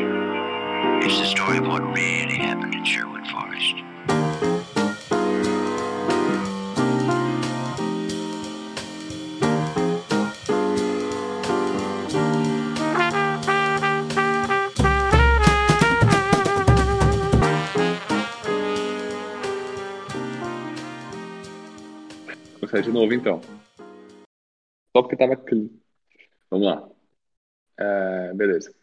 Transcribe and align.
It's 0.00 1.18
the 1.18 1.26
story 1.26 1.58
of 1.58 1.66
what 1.66 1.82
really 1.82 2.36
happened 2.36 2.74
in 2.74 2.84
Sherwood 2.84 3.26
Forest. 3.26 3.74
Começar 22.60 22.82
de 22.82 22.90
novo 22.90 23.12
então. 23.12 23.40
Só 24.96 25.02
porque 25.02 25.16
tava 25.16 25.36
clean. 25.36 25.68
Vamos 26.50 26.66
lá. 26.66 26.88
É, 27.78 28.32
beleza. 28.34 28.79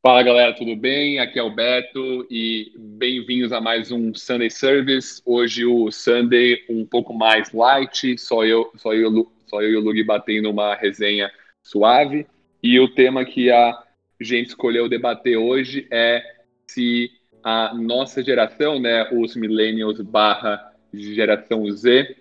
Fala 0.00 0.22
galera, 0.22 0.54
tudo 0.54 0.76
bem? 0.76 1.18
Aqui 1.18 1.40
é 1.40 1.42
o 1.42 1.52
Beto 1.52 2.24
e 2.30 2.72
bem-vindos 2.78 3.52
a 3.52 3.60
mais 3.60 3.90
um 3.90 4.14
Sunday 4.14 4.48
Service. 4.48 5.20
Hoje 5.26 5.66
o 5.66 5.90
Sunday 5.90 6.64
um 6.70 6.86
pouco 6.86 7.12
mais 7.12 7.52
light, 7.52 8.16
só 8.16 8.44
eu, 8.44 8.70
só 8.76 8.94
eu, 8.94 9.28
só 9.48 9.60
eu 9.60 9.70
e 9.70 9.76
o 9.76 9.80
Lug 9.80 10.00
batendo 10.04 10.50
uma 10.50 10.76
resenha 10.76 11.28
suave. 11.64 12.28
E 12.62 12.78
o 12.78 12.94
tema 12.94 13.24
que 13.24 13.50
a 13.50 13.76
gente 14.20 14.50
escolheu 14.50 14.88
debater 14.88 15.36
hoje 15.36 15.88
é 15.90 16.22
se 16.68 17.10
a 17.42 17.74
nossa 17.74 18.22
geração, 18.22 18.78
né, 18.78 19.10
os 19.12 19.34
millennials 19.34 20.00
barra 20.00 20.74
geração 20.94 21.68
Z, 21.72 22.16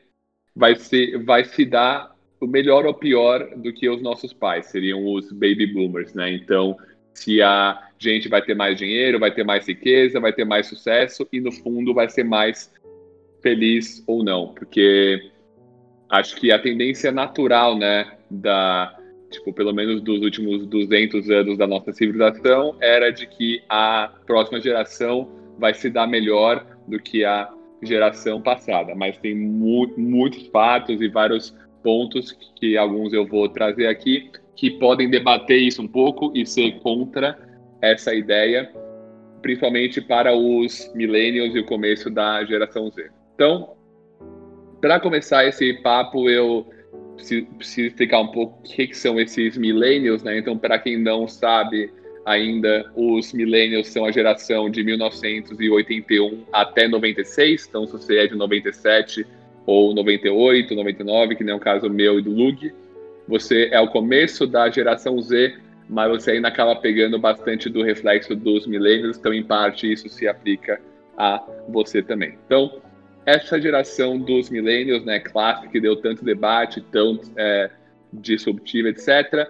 vai, 0.56 0.76
ser, 0.76 1.24
vai 1.24 1.46
se 1.46 1.64
dar 1.64 2.16
o 2.42 2.48
melhor 2.48 2.88
ou 2.88 2.94
pior 2.96 3.56
do 3.56 3.72
que 3.72 3.88
os 3.88 4.02
nossos 4.02 4.34
pais, 4.34 4.66
seriam 4.66 5.06
os 5.14 5.32
baby 5.32 5.68
boomers, 5.68 6.16
né? 6.16 6.32
Então, 6.34 6.76
se 7.18 7.42
a 7.42 7.82
gente 7.98 8.30
vai 8.30 8.44
ter 8.44 8.56
mais 8.56 8.78
dinheiro, 8.78 9.20
vai 9.20 9.34
ter 9.34 9.44
mais 9.44 9.68
riqueza, 9.68 10.20
vai 10.20 10.32
ter 10.32 10.46
mais 10.46 10.68
sucesso 10.68 11.28
e 11.34 11.42
no 11.42 11.52
fundo 11.52 11.92
vai 11.92 12.08
ser 12.08 12.24
mais 12.24 12.72
feliz 13.42 14.04
ou 14.06 14.24
não, 14.24 14.54
porque 14.54 15.32
acho 16.10 16.36
que 16.36 16.52
a 16.52 16.60
tendência 16.60 17.12
natural, 17.12 17.76
né, 17.76 18.18
da 18.30 18.96
tipo, 19.32 19.52
pelo 19.52 19.74
menos 19.74 20.00
dos 20.02 20.22
últimos 20.22 20.66
200 20.68 21.30
anos 21.32 21.58
da 21.58 21.66
nossa 21.66 21.92
civilização, 21.92 22.78
era 22.80 23.12
de 23.12 23.26
que 23.26 23.64
a 23.68 24.14
próxima 24.26 24.62
geração 24.62 25.28
vai 25.58 25.74
se 25.74 25.90
dar 25.90 26.08
melhor 26.08 26.66
do 26.88 27.00
que 27.00 27.26
a 27.26 27.52
geração 27.82 28.42
passada, 28.42 28.94
mas 28.96 29.18
tem 29.18 29.36
mu 29.36 29.92
muitos 29.98 30.48
fatos 30.48 31.02
e 31.02 31.08
vários 31.08 31.54
pontos 31.84 32.32
que 32.56 32.78
alguns 32.78 33.12
eu 33.12 33.26
vou 33.26 33.50
trazer 33.50 33.88
aqui 33.88 34.32
que 34.58 34.72
podem 34.72 35.10
debater 35.10 35.62
isso 35.62 35.82
um 35.82 35.88
pouco 35.88 36.32
e 36.36 36.46
ser 36.46 36.80
contra 36.80 37.38
essa 37.80 38.14
ideia, 38.14 38.70
principalmente 39.42 40.02
para 40.02 40.36
os 40.36 40.92
millennials 40.96 41.56
e 41.56 41.60
o 41.60 41.66
começo 41.66 42.10
da 42.10 42.44
geração 42.44 42.90
Z. 42.90 43.10
Então, 43.36 43.76
para 44.82 45.00
começar 45.00 45.46
esse 45.46 45.76
papo, 45.76 46.28
eu 46.28 46.68
preciso, 47.16 47.46
preciso 47.58 47.88
explicar 47.88 48.20
um 48.20 48.28
pouco 48.30 48.60
o 48.60 48.64
que, 48.64 48.88
que 48.88 48.98
são 48.98 49.20
esses 49.20 49.56
millennials, 49.56 50.24
né? 50.24 50.40
Então, 50.40 50.58
para 50.58 50.80
quem 50.80 50.98
não 50.98 51.28
sabe 51.28 51.92
ainda, 52.26 52.92
os 52.96 53.32
millennials 53.34 53.88
são 53.88 54.06
a 54.06 54.12
geração 54.12 54.72
de 54.72 54.84
1981 54.84 56.46
até 56.52 56.88
96, 56.88 57.68
então 57.70 57.86
se 57.86 57.94
você 57.94 58.18
é 58.18 58.28
de 58.28 58.36
97 58.36 59.26
ou 59.68 59.94
98, 59.94 60.74
99, 60.74 61.36
que 61.36 61.44
nem 61.44 61.54
é 61.54 61.56
o 61.56 61.60
caso 61.60 61.90
meu 61.90 62.20
e 62.20 62.22
do 62.24 62.32
Lug, 62.32 62.74
você 63.28 63.70
é 63.72 63.80
o 63.80 63.88
começo 63.88 64.48
da 64.48 64.70
geração 64.70 65.20
Z, 65.22 65.58
mas 65.90 66.10
você 66.10 66.32
ainda 66.32 66.48
acaba 66.48 66.76
pegando 66.76 67.18
bastante 67.20 67.70
do 67.70 67.84
reflexo 67.84 68.36
dos 68.36 68.68
millennials, 68.68 69.18
então 69.18 69.34
em 69.34 69.44
parte 69.44 69.92
isso 69.92 70.10
se 70.10 70.28
aplica 70.28 70.80
a 71.18 71.44
você 71.68 72.02
também. 72.02 72.38
Então, 72.46 72.82
essa 73.26 73.60
geração 73.60 74.18
dos 74.18 74.50
millennials, 74.50 75.04
né, 75.04 75.20
clássica, 75.20 75.68
que 75.68 75.80
deu 75.80 75.96
tanto 75.96 76.24
debate, 76.24 76.82
tão 76.92 77.20
é, 77.36 77.70
disruptiva, 78.14 78.90
etc., 78.90 79.50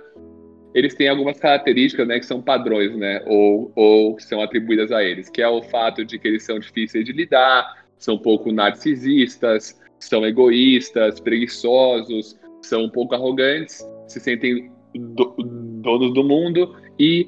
eles 0.74 0.94
têm 0.94 1.08
algumas 1.08 1.40
características, 1.40 2.08
né, 2.08 2.20
que 2.20 2.26
são 2.26 2.42
padrões, 2.42 2.96
né, 2.96 3.22
ou, 3.26 3.72
ou 3.76 4.16
que 4.16 4.24
são 4.24 4.42
atribuídas 4.42 4.92
a 4.92 5.04
eles, 5.04 5.30
que 5.30 5.42
é 5.42 5.48
o 5.48 5.62
fato 5.62 6.06
de 6.06 6.20
que 6.20 6.28
eles 6.28 6.44
são 6.44 6.60
difíceis 6.60 7.06
de 7.06 7.12
lidar, 7.12 7.86
são 7.98 8.16
um 8.16 8.20
pouco 8.20 8.52
narcisistas, 8.52 9.80
são 10.00 10.26
egoístas, 10.26 11.20
preguiçosos, 11.20 12.38
são 12.62 12.84
um 12.86 12.90
pouco 12.90 13.16
arrogantes, 13.16 13.86
se 14.08 14.20
sentem 14.20 14.72
do, 14.94 15.36
donos 15.82 16.14
do 16.14 16.24
mundo 16.24 16.76
e 17.00 17.28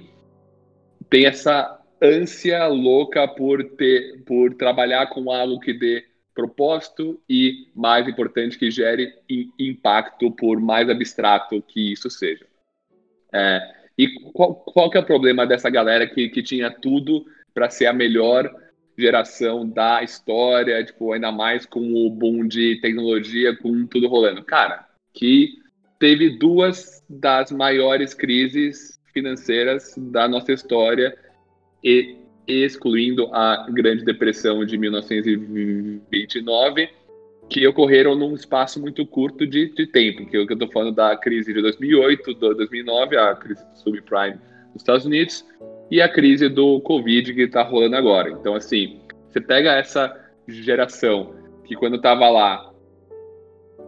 tem 1.09 1.25
essa 1.25 1.79
ânsia 2.01 2.67
louca 2.67 3.27
por 3.27 3.63
ter, 3.63 4.23
por 4.25 4.53
trabalhar 4.53 5.07
com 5.07 5.31
algo 5.31 5.59
que 5.59 5.73
dê 5.73 6.05
propósito 6.33 7.21
e, 7.29 7.67
mais 7.75 8.07
importante, 8.07 8.57
que 8.57 8.71
gere 8.71 9.13
impacto, 9.59 10.31
por 10.31 10.59
mais 10.59 10.89
abstrato 10.89 11.61
que 11.61 11.91
isso 11.91 12.09
seja. 12.09 12.45
É, 13.33 13.59
e 13.97 14.07
qual, 14.31 14.55
qual 14.55 14.89
que 14.89 14.97
é 14.97 15.01
o 15.01 15.05
problema 15.05 15.45
dessa 15.45 15.69
galera 15.69 16.07
que, 16.07 16.29
que 16.29 16.41
tinha 16.41 16.71
tudo 16.71 17.25
para 17.53 17.69
ser 17.69 17.87
a 17.87 17.93
melhor 17.93 18.49
geração 18.97 19.67
da 19.67 20.01
história, 20.01 20.83
tipo, 20.83 21.11
ainda 21.11 21.31
mais 21.31 21.65
com 21.65 21.81
o 21.81 22.09
boom 22.09 22.47
de 22.47 22.79
tecnologia, 22.81 23.55
com 23.57 23.85
tudo 23.85 24.07
rolando? 24.07 24.43
Cara, 24.43 24.87
que 25.13 25.49
teve 25.99 26.37
duas 26.37 27.03
das 27.09 27.51
maiores 27.51 28.13
crises 28.13 28.99
financeiras 29.13 29.95
da 29.97 30.27
nossa 30.27 30.53
história, 30.53 31.17
e, 31.83 32.17
excluindo 32.47 33.27
a 33.33 33.67
Grande 33.69 34.03
Depressão 34.03 34.65
de 34.65 34.77
1929, 34.77 36.89
que 37.47 37.65
ocorreram 37.67 38.15
num 38.15 38.33
espaço 38.35 38.79
muito 38.79 39.05
curto 39.05 39.45
de, 39.45 39.73
de 39.73 39.85
tempo, 39.87 40.25
que 40.25 40.37
eu 40.37 40.43
estou 40.43 40.71
falando 40.71 40.95
da 40.95 41.17
crise 41.17 41.53
de 41.53 41.61
2008, 41.61 42.33
do 42.35 42.55
2009, 42.55 43.17
a 43.17 43.35
crise 43.35 43.65
do 43.65 43.77
subprime 43.77 44.39
nos 44.73 44.77
Estados 44.77 45.05
Unidos, 45.05 45.45
e 45.89 46.01
a 46.01 46.07
crise 46.07 46.47
do 46.47 46.79
Covid 46.81 47.33
que 47.33 47.41
está 47.41 47.63
rolando 47.63 47.95
agora. 47.95 48.29
Então, 48.29 48.53
assim, 48.55 49.01
você 49.29 49.41
pega 49.41 49.75
essa 49.75 50.15
geração 50.47 51.33
que 51.65 51.75
quando 51.75 51.95
estava 51.95 52.29
lá, 52.29 52.71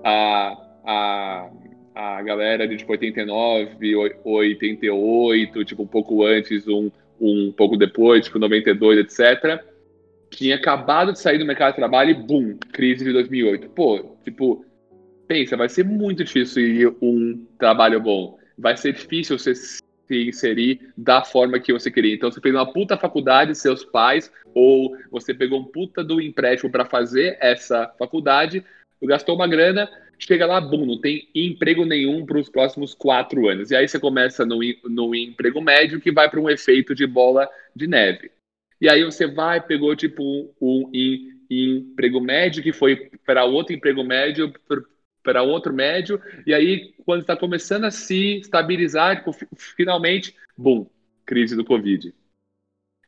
a 0.04 0.71
a, 0.86 1.50
a 1.96 2.22
galera 2.22 2.68
de 2.68 2.78
tipo 2.78 2.92
89, 2.92 3.96
88, 4.24 5.66
tipo 5.66 5.84
um 5.84 5.88
pouco 5.88 6.24
antes, 6.26 6.68
um, 6.68 6.92
um 7.20 7.52
pouco 7.52 7.78
depois, 7.78 8.26
tipo 8.26 8.40
92, 8.40 9.00
etc. 9.00 9.64
Tinha 10.30 10.56
acabado 10.56 11.12
de 11.14 11.20
sair 11.20 11.38
do 11.38 11.46
mercado 11.46 11.72
de 11.72 11.78
trabalho 11.78 12.12
e 12.12 12.14
boom, 12.14 12.58
crise 12.72 13.04
de 13.04 13.12
2008. 13.12 13.70
Pô, 13.70 14.18
tipo, 14.24 14.66
pensa, 15.28 15.58
vai 15.58 15.70
ser 15.70 15.84
muito 15.86 16.24
difícil 16.24 16.98
um 17.02 17.46
trabalho 17.58 18.00
bom. 18.02 18.38
Vai 18.58 18.78
ser 18.78 18.94
difícil 18.94 19.38
você 19.38 19.54
se 19.56 19.80
inserir 20.28 20.92
da 20.98 21.24
forma 21.24 21.60
que 21.60 21.72
você 21.72 21.90
queria. 21.90 22.14
Então, 22.14 22.32
você 22.32 22.42
fez 22.42 22.54
uma 22.54 22.72
puta 22.72 22.98
faculdade, 22.98 23.56
seus 23.56 23.84
pais, 23.84 24.32
ou 24.54 24.98
você 25.10 25.34
pegou 25.34 25.60
um 25.60 25.66
puta 25.66 26.04
do 26.04 26.20
empréstimo 26.20 26.72
para 26.72 26.86
fazer 26.86 27.38
essa 27.40 27.88
faculdade, 27.98 28.64
gastou 29.02 29.36
uma 29.36 29.48
grana, 29.48 29.90
chega 30.24 30.46
lá, 30.46 30.62
bum, 30.62 30.86
não 30.86 31.00
tem 31.00 31.28
emprego 31.34 31.86
nenhum 31.86 32.26
para 32.26 32.40
os 32.40 32.50
próximos 32.50 32.94
quatro 32.94 33.48
anos. 33.48 33.72
E 33.72 33.76
aí 33.76 33.88
você 33.88 34.00
começa 34.00 34.46
no, 34.46 34.60
no 34.86 35.16
emprego 35.16 35.62
médio 35.62 36.00
que 36.00 36.12
vai 36.12 36.30
para 36.30 36.40
um 36.40 36.50
efeito 36.50 36.94
de 36.94 37.08
bola 37.08 37.50
de 37.76 37.88
neve. 37.88 38.32
E 38.80 38.90
aí 38.90 39.04
você 39.04 39.28
vai, 39.28 39.62
pegou 39.62 39.96
tipo 39.96 40.24
um, 40.62 40.90
um, 40.92 41.32
emprego 41.50 42.22
médio 42.22 42.64
que 42.64 42.72
foi 42.72 43.10
para 43.26 43.44
outro 43.44 43.76
emprego 43.76 44.04
médio, 44.04 44.54
para 45.24 45.44
outro 45.44 45.74
médio, 45.74 46.20
e 46.48 46.54
aí 46.54 46.94
quando 47.06 47.22
está 47.22 47.36
começando 47.36 47.84
a 47.84 47.92
se 47.92 48.40
estabilizar, 48.40 49.24
finalmente, 49.76 50.36
bum, 50.58 50.88
crise 51.26 51.56
do 51.56 51.66
Covid. 51.66 52.14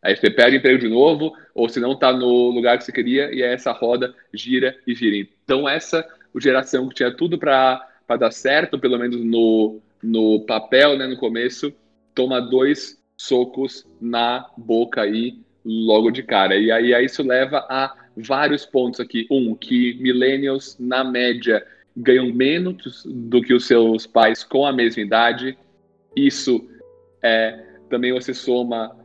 Aí 0.03 0.15
você 0.15 0.29
perde 0.29 0.57
emprego 0.57 0.79
de 0.79 0.89
novo, 0.89 1.33
ou 1.55 1.69
se 1.69 1.79
não 1.79 1.93
está 1.93 2.11
no 2.11 2.49
lugar 2.49 2.77
que 2.77 2.83
você 2.83 2.91
queria, 2.91 3.33
e 3.33 3.41
essa 3.41 3.71
roda 3.71 4.13
gira 4.33 4.77
e 4.85 4.93
gira. 4.93 5.15
Então, 5.43 5.67
essa 5.67 6.05
geração 6.39 6.87
que 6.87 6.95
tinha 6.95 7.15
tudo 7.15 7.37
para 7.37 7.87
dar 8.19 8.31
certo, 8.31 8.79
pelo 8.79 8.97
menos 8.97 9.23
no, 9.23 9.79
no 10.01 10.41
papel, 10.41 10.97
né, 10.97 11.07
no 11.07 11.17
começo, 11.17 11.73
toma 12.13 12.39
dois 12.39 13.01
socos 13.17 13.87
na 14.01 14.49
boca 14.57 15.01
aí 15.01 15.39
logo 15.65 16.11
de 16.11 16.23
cara. 16.23 16.55
E 16.55 16.71
aí, 16.71 16.93
aí 16.93 17.05
isso 17.05 17.23
leva 17.23 17.65
a 17.69 17.93
vários 18.15 18.65
pontos 18.65 18.99
aqui. 18.99 19.27
Um, 19.31 19.55
que 19.55 19.95
millennials, 20.01 20.77
na 20.79 21.03
média, 21.03 21.65
ganham 21.95 22.31
menos 22.33 23.03
do 23.05 23.41
que 23.41 23.53
os 23.53 23.65
seus 23.65 24.05
pais 24.05 24.43
com 24.43 24.65
a 24.65 24.73
mesma 24.73 25.01
idade. 25.01 25.57
Isso 26.15 26.67
é, 27.21 27.63
também 27.89 28.11
você 28.11 28.33
soma 28.33 28.95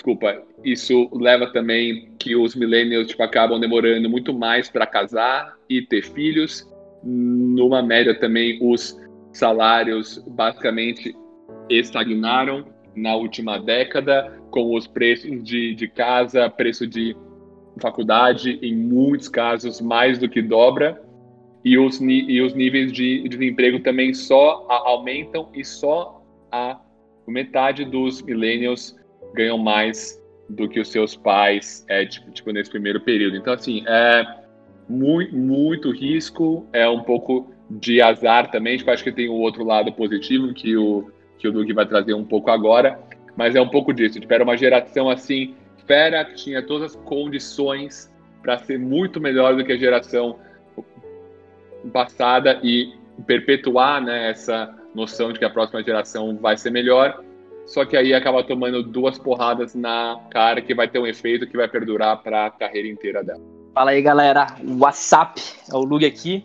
desculpa, 0.00 0.42
isso 0.64 1.10
leva 1.12 1.46
também 1.52 2.08
que 2.18 2.34
os 2.34 2.56
millennials 2.56 3.08
tipo, 3.08 3.22
acabam 3.22 3.60
demorando 3.60 4.08
muito 4.08 4.32
mais 4.32 4.70
para 4.70 4.86
casar 4.86 5.54
e 5.68 5.82
ter 5.82 6.02
filhos. 6.02 6.66
Numa 7.04 7.82
média 7.82 8.18
também, 8.18 8.58
os 8.62 8.98
salários 9.30 10.18
basicamente 10.26 11.14
estagnaram 11.68 12.64
na 12.96 13.14
última 13.14 13.58
década, 13.58 14.40
com 14.50 14.74
os 14.74 14.86
preços 14.86 15.44
de, 15.44 15.74
de 15.74 15.86
casa, 15.86 16.48
preço 16.48 16.86
de 16.86 17.14
faculdade, 17.78 18.58
em 18.62 18.74
muitos 18.74 19.28
casos, 19.28 19.82
mais 19.82 20.18
do 20.18 20.28
que 20.30 20.40
dobra, 20.40 21.00
e 21.62 21.78
os, 21.78 22.00
e 22.00 22.40
os 22.40 22.54
níveis 22.54 22.90
de, 22.90 23.22
de 23.22 23.28
desemprego 23.28 23.80
também 23.80 24.14
só 24.14 24.66
aumentam 24.68 25.50
e 25.54 25.62
só 25.62 26.22
a 26.50 26.80
metade 27.28 27.84
dos 27.84 28.22
millennials 28.22 28.98
ganham 29.34 29.58
mais 29.58 30.20
do 30.48 30.68
que 30.68 30.80
os 30.80 30.88
seus 30.88 31.16
pais 31.16 31.84
é 31.88 32.04
tipo, 32.04 32.30
tipo 32.32 32.50
nesse 32.52 32.70
primeiro 32.70 33.00
período. 33.00 33.36
Então 33.36 33.52
assim 33.52 33.84
é 33.86 34.24
muito, 34.88 35.36
muito 35.36 35.90
risco, 35.92 36.66
é 36.72 36.88
um 36.88 37.02
pouco 37.02 37.52
de 37.70 38.02
azar 38.02 38.50
também. 38.50 38.76
Tipo, 38.76 38.90
acho 38.90 39.04
que 39.04 39.12
tem 39.12 39.28
o 39.28 39.34
outro 39.34 39.64
lado 39.64 39.92
positivo 39.92 40.52
que 40.52 40.76
o 40.76 41.10
que 41.38 41.48
o 41.48 41.52
Duque 41.52 41.72
vai 41.72 41.86
trazer 41.86 42.12
um 42.12 42.24
pouco 42.24 42.50
agora, 42.50 43.00
mas 43.34 43.56
é 43.56 43.60
um 43.60 43.68
pouco 43.68 43.94
disso. 43.94 44.20
Tipo, 44.20 44.34
era 44.34 44.44
uma 44.44 44.58
geração 44.58 45.08
assim 45.08 45.54
fera 45.86 46.24
que 46.24 46.34
tinha 46.34 46.62
todas 46.62 46.94
as 46.94 47.02
condições 47.02 48.12
para 48.42 48.58
ser 48.58 48.78
muito 48.78 49.20
melhor 49.20 49.56
do 49.56 49.64
que 49.64 49.72
a 49.72 49.76
geração 49.76 50.38
passada 51.92 52.60
e 52.62 52.92
perpetuar 53.26 54.02
né, 54.02 54.30
essa 54.30 54.74
noção 54.94 55.32
de 55.32 55.38
que 55.38 55.44
a 55.44 55.50
próxima 55.50 55.82
geração 55.82 56.36
vai 56.36 56.56
ser 56.56 56.70
melhor. 56.70 57.24
Só 57.70 57.84
que 57.84 57.96
aí 57.96 58.12
acaba 58.12 58.42
tomando 58.42 58.82
duas 58.82 59.16
porradas 59.16 59.76
na 59.76 60.20
cara 60.28 60.60
que 60.60 60.74
vai 60.74 60.88
ter 60.88 60.98
um 60.98 61.06
efeito 61.06 61.46
que 61.46 61.56
vai 61.56 61.68
perdurar 61.68 62.20
para 62.20 62.46
a 62.46 62.50
carreira 62.50 62.88
inteira 62.88 63.22
dela. 63.22 63.40
Fala 63.72 63.92
aí, 63.92 64.02
galera. 64.02 64.48
WhatsApp, 64.76 65.40
é 65.72 65.76
o 65.76 65.84
Lug 65.84 66.04
aqui. 66.04 66.44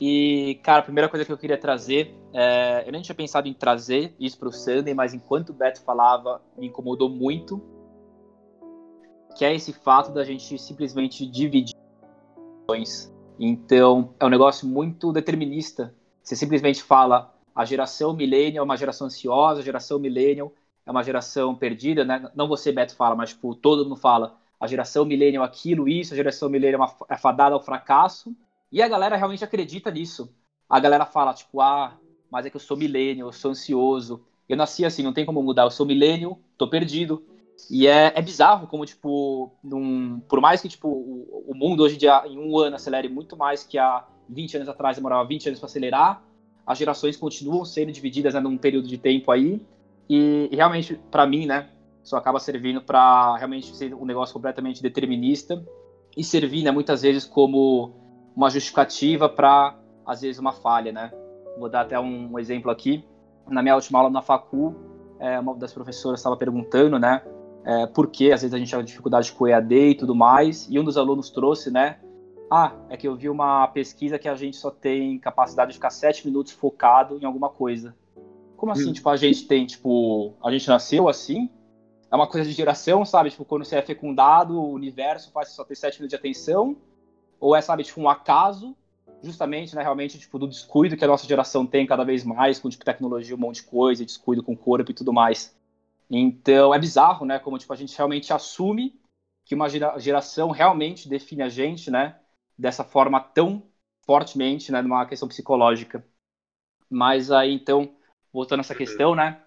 E, 0.00 0.58
cara, 0.64 0.80
a 0.80 0.82
primeira 0.82 1.08
coisa 1.08 1.24
que 1.24 1.30
eu 1.30 1.38
queria 1.38 1.56
trazer, 1.56 2.12
é, 2.32 2.82
eu 2.84 2.90
nem 2.90 3.00
tinha 3.02 3.14
pensado 3.14 3.46
em 3.46 3.54
trazer 3.54 4.16
isso 4.18 4.36
para 4.36 4.48
o 4.48 4.52
Sunday, 4.52 4.92
mas 4.92 5.14
enquanto 5.14 5.50
o 5.50 5.52
Beto 5.52 5.80
falava, 5.80 6.42
me 6.58 6.66
incomodou 6.66 7.08
muito, 7.08 7.62
que 9.38 9.44
é 9.44 9.54
esse 9.54 9.72
fato 9.72 10.10
da 10.10 10.24
gente 10.24 10.58
simplesmente 10.58 11.24
dividir 11.24 11.72
então, 13.38 14.14
é 14.18 14.24
um 14.24 14.28
negócio 14.28 14.66
muito 14.66 15.12
determinista. 15.12 15.94
Você 16.20 16.34
simplesmente 16.34 16.82
fala 16.82 17.32
a 17.54 17.64
geração 17.64 18.12
millennial 18.12 18.62
é 18.62 18.64
uma 18.64 18.76
geração 18.76 19.06
ansiosa, 19.06 19.60
a 19.60 19.64
geração 19.64 19.98
millennial 19.98 20.52
é 20.86 20.90
uma 20.90 21.02
geração 21.02 21.54
perdida, 21.54 22.04
né? 22.04 22.30
Não 22.34 22.48
você, 22.48 22.70
Beto, 22.72 22.94
fala, 22.94 23.14
mas 23.14 23.30
tipo, 23.30 23.54
todo 23.54 23.84
mundo 23.84 23.96
fala 23.96 24.36
a 24.60 24.66
geração 24.66 25.04
millennial 25.04 25.44
aquilo, 25.44 25.88
isso, 25.88 26.14
a 26.14 26.16
geração 26.16 26.48
millennial 26.48 26.96
é, 27.10 27.14
é 27.14 27.16
fadada 27.16 27.54
ao 27.54 27.62
fracasso. 27.62 28.34
E 28.70 28.82
a 28.82 28.88
galera 28.88 29.16
realmente 29.16 29.44
acredita 29.44 29.90
nisso. 29.90 30.34
A 30.68 30.80
galera 30.80 31.04
fala, 31.04 31.34
tipo, 31.34 31.60
ah, 31.60 31.96
mas 32.30 32.46
é 32.46 32.50
que 32.50 32.56
eu 32.56 32.60
sou 32.60 32.76
millennial, 32.76 33.28
eu 33.28 33.32
sou 33.32 33.50
ansioso. 33.50 34.24
Eu 34.48 34.56
nasci 34.56 34.84
assim, 34.84 35.02
não 35.02 35.12
tem 35.12 35.24
como 35.24 35.42
mudar. 35.42 35.62
Eu 35.62 35.70
sou 35.70 35.86
millennial, 35.86 36.38
tô 36.58 36.68
perdido. 36.68 37.24
E 37.70 37.86
é, 37.86 38.12
é 38.14 38.20
bizarro 38.22 38.66
como, 38.66 38.84
tipo, 38.84 39.52
num, 39.62 40.20
por 40.28 40.40
mais 40.40 40.60
que, 40.60 40.68
tipo, 40.68 40.88
o, 40.88 41.44
o, 41.48 41.54
mundo 41.54 41.82
hoje 41.82 41.94
em 41.94 41.98
dia, 41.98 42.24
em 42.26 42.38
um 42.38 42.58
ano, 42.58 42.76
acelere 42.76 43.08
muito 43.08 43.36
mais 43.36 43.62
que 43.64 43.78
há 43.78 44.04
20 44.28 44.56
anos 44.56 44.68
atrás, 44.68 44.96
demorava 44.96 45.26
20 45.26 45.48
anos 45.48 45.60
para 45.60 45.66
acelerar, 45.66 46.22
as 46.66 46.78
gerações 46.78 47.16
continuam 47.16 47.64
sendo 47.64 47.92
divididas 47.92 48.34
né, 48.34 48.40
num 48.40 48.56
período 48.56 48.88
de 48.88 48.98
tempo 48.98 49.30
aí. 49.30 49.60
E, 50.08 50.48
realmente, 50.52 51.00
para 51.10 51.26
mim, 51.26 51.46
né, 51.46 51.68
isso 52.02 52.16
acaba 52.16 52.38
servindo 52.38 52.82
para 52.82 53.36
realmente 53.36 53.74
ser 53.74 53.94
um 53.94 54.04
negócio 54.04 54.34
completamente 54.34 54.82
determinista 54.82 55.64
e 56.16 56.22
servir, 56.22 56.62
né, 56.62 56.70
muitas 56.70 57.02
vezes 57.02 57.24
como 57.24 57.92
uma 58.36 58.50
justificativa 58.50 59.28
para, 59.28 59.78
às 60.06 60.20
vezes, 60.20 60.38
uma 60.38 60.52
falha, 60.52 60.92
né. 60.92 61.12
Vou 61.58 61.68
dar 61.68 61.82
até 61.82 61.98
um, 61.98 62.38
exemplo 62.38 62.70
aqui. 62.70 63.04
Na 63.48 63.62
minha 63.62 63.74
última 63.74 63.98
aula 63.98 64.10
na 64.10 64.22
facu, 64.22 64.74
é, 65.20 65.38
uma 65.38 65.54
das 65.54 65.72
professoras 65.72 66.20
estava 66.20 66.36
perguntando, 66.36 66.98
né, 66.98 67.22
é, 67.64 67.86
porque 67.86 68.30
às 68.32 68.42
vezes 68.42 68.52
a 68.52 68.58
gente 68.58 68.68
tinha 68.68 68.82
dificuldade 68.82 69.32
com 69.32 69.46
EAD 69.46 69.74
e 69.74 69.94
tudo 69.94 70.14
mais, 70.14 70.68
e 70.70 70.78
um 70.78 70.84
dos 70.84 70.98
alunos 70.98 71.30
trouxe, 71.30 71.70
né? 71.70 71.98
Ah, 72.50 72.72
é 72.90 72.96
que 72.96 73.08
eu 73.08 73.16
vi 73.16 73.28
uma 73.28 73.66
pesquisa 73.68 74.18
que 74.18 74.28
a 74.28 74.34
gente 74.34 74.56
só 74.56 74.70
tem 74.70 75.18
capacidade 75.18 75.70
de 75.70 75.74
ficar 75.78 75.90
sete 75.90 76.26
minutos 76.26 76.52
focado 76.52 77.18
em 77.18 77.24
alguma 77.24 77.48
coisa. 77.48 77.96
Como 78.64 78.72
assim, 78.72 78.88
hum. 78.88 78.92
tipo, 78.94 79.10
a 79.10 79.16
gente 79.18 79.46
tem, 79.46 79.66
tipo, 79.66 80.32
a 80.42 80.50
gente 80.50 80.66
nasceu 80.68 81.06
assim? 81.06 81.50
É 82.10 82.16
uma 82.16 82.26
coisa 82.26 82.48
de 82.48 82.54
geração, 82.54 83.04
sabe? 83.04 83.28
Tipo, 83.28 83.44
quando 83.44 83.62
você 83.62 83.76
é 83.76 83.82
fecundado, 83.82 84.58
o 84.58 84.72
universo 84.72 85.30
faz 85.32 85.50
só 85.50 85.62
ter 85.64 85.74
sete 85.74 85.98
minutos 85.98 86.08
de 86.08 86.16
atenção? 86.16 86.74
Ou 87.38 87.54
é, 87.54 87.60
sabe, 87.60 87.84
tipo, 87.84 88.00
um 88.00 88.08
acaso? 88.08 88.74
Justamente, 89.22 89.76
né, 89.76 89.82
realmente, 89.82 90.18
tipo, 90.18 90.38
do 90.38 90.48
descuido 90.48 90.96
que 90.96 91.04
a 91.04 91.06
nossa 91.06 91.26
geração 91.26 91.66
tem 91.66 91.86
cada 91.86 92.04
vez 92.04 92.24
mais, 92.24 92.58
com, 92.58 92.70
tipo, 92.70 92.86
tecnologia, 92.86 93.36
um 93.36 93.38
monte 93.38 93.56
de 93.56 93.64
coisa, 93.64 94.02
descuido 94.02 94.42
com 94.42 94.54
o 94.54 94.56
corpo 94.56 94.90
e 94.90 94.94
tudo 94.94 95.12
mais. 95.12 95.54
Então 96.08 96.74
é 96.74 96.78
bizarro, 96.78 97.26
né? 97.26 97.38
Como 97.38 97.58
tipo, 97.58 97.72
a 97.74 97.76
gente 97.76 97.94
realmente 97.94 98.32
assume 98.32 98.98
que 99.44 99.54
uma 99.54 99.68
geração 99.68 100.50
realmente 100.50 101.06
define 101.06 101.42
a 101.42 101.50
gente, 101.50 101.90
né? 101.90 102.18
Dessa 102.56 102.82
forma 102.82 103.20
tão 103.20 103.62
fortemente, 104.06 104.72
né? 104.72 104.80
Numa 104.80 105.04
questão 105.04 105.28
psicológica. 105.28 106.02
Mas 106.88 107.30
aí, 107.30 107.52
então, 107.52 107.94
voltando 108.34 108.58
a 108.58 108.62
essa 108.62 108.74
questão, 108.74 109.14
né? 109.14 109.38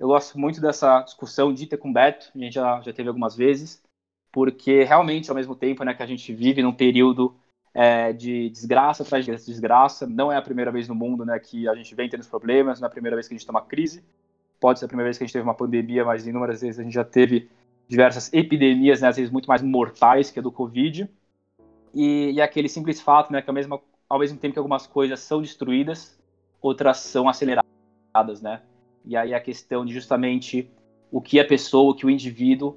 Eu 0.00 0.08
gosto 0.08 0.36
muito 0.36 0.60
dessa 0.60 1.00
discussão 1.02 1.54
dita 1.54 1.78
com 1.78 1.90
o 1.90 1.92
Beto, 1.92 2.28
a 2.34 2.38
gente 2.38 2.54
já, 2.54 2.80
já 2.80 2.92
teve 2.92 3.08
algumas 3.08 3.36
vezes, 3.36 3.80
porque 4.32 4.82
realmente, 4.82 5.30
ao 5.30 5.36
mesmo 5.36 5.54
tempo, 5.54 5.84
né, 5.84 5.94
que 5.94 6.02
a 6.02 6.06
gente 6.06 6.34
vive 6.34 6.60
num 6.60 6.72
período 6.72 7.36
é, 7.72 8.12
de 8.12 8.50
desgraça 8.50 9.04
atrás 9.04 9.24
de 9.24 9.30
desgraça, 9.30 10.08
não 10.08 10.32
é 10.32 10.36
a 10.36 10.42
primeira 10.42 10.72
vez 10.72 10.88
no 10.88 10.94
mundo, 10.94 11.24
né, 11.24 11.38
que 11.38 11.68
a 11.68 11.74
gente 11.76 11.94
vem 11.94 12.08
tendo 12.08 12.26
problemas, 12.26 12.80
não 12.80 12.86
é 12.86 12.88
a 12.88 12.92
primeira 12.92 13.14
vez 13.14 13.28
que 13.28 13.34
a 13.34 13.38
gente 13.38 13.46
toma 13.46 13.62
crise, 13.62 14.02
pode 14.58 14.80
ser 14.80 14.86
a 14.86 14.88
primeira 14.88 15.06
vez 15.06 15.18
que 15.18 15.22
a 15.22 15.26
gente 15.26 15.34
teve 15.34 15.44
uma 15.44 15.54
pandemia, 15.54 16.04
mas 16.04 16.26
inúmeras 16.26 16.62
vezes 16.62 16.80
a 16.80 16.82
gente 16.82 16.94
já 16.94 17.04
teve 17.04 17.48
diversas 17.86 18.32
epidemias, 18.32 19.00
né, 19.00 19.08
às 19.08 19.16
vezes 19.16 19.30
muito 19.30 19.46
mais 19.46 19.62
mortais 19.62 20.32
que 20.32 20.40
a 20.40 20.42
do 20.42 20.50
Covid. 20.50 21.08
E, 21.94 22.32
e 22.32 22.40
aquele 22.40 22.68
simples 22.68 23.00
fato, 23.00 23.32
né, 23.32 23.40
que 23.40 23.48
ao 23.48 23.54
mesmo, 23.54 23.80
ao 24.08 24.18
mesmo 24.18 24.36
tempo 24.38 24.54
que 24.54 24.58
algumas 24.58 24.86
coisas 24.86 25.20
são 25.20 25.40
destruídas, 25.40 26.18
outras 26.60 26.98
são 26.98 27.28
aceleradas, 27.28 27.61
né? 28.42 28.62
E 29.04 29.16
aí 29.16 29.34
a 29.34 29.40
questão 29.40 29.84
de 29.84 29.92
justamente 29.92 30.70
o 31.10 31.20
que 31.20 31.40
a 31.40 31.44
pessoa, 31.44 31.92
o 31.92 31.94
que 31.94 32.06
o 32.06 32.10
indivíduo 32.10 32.76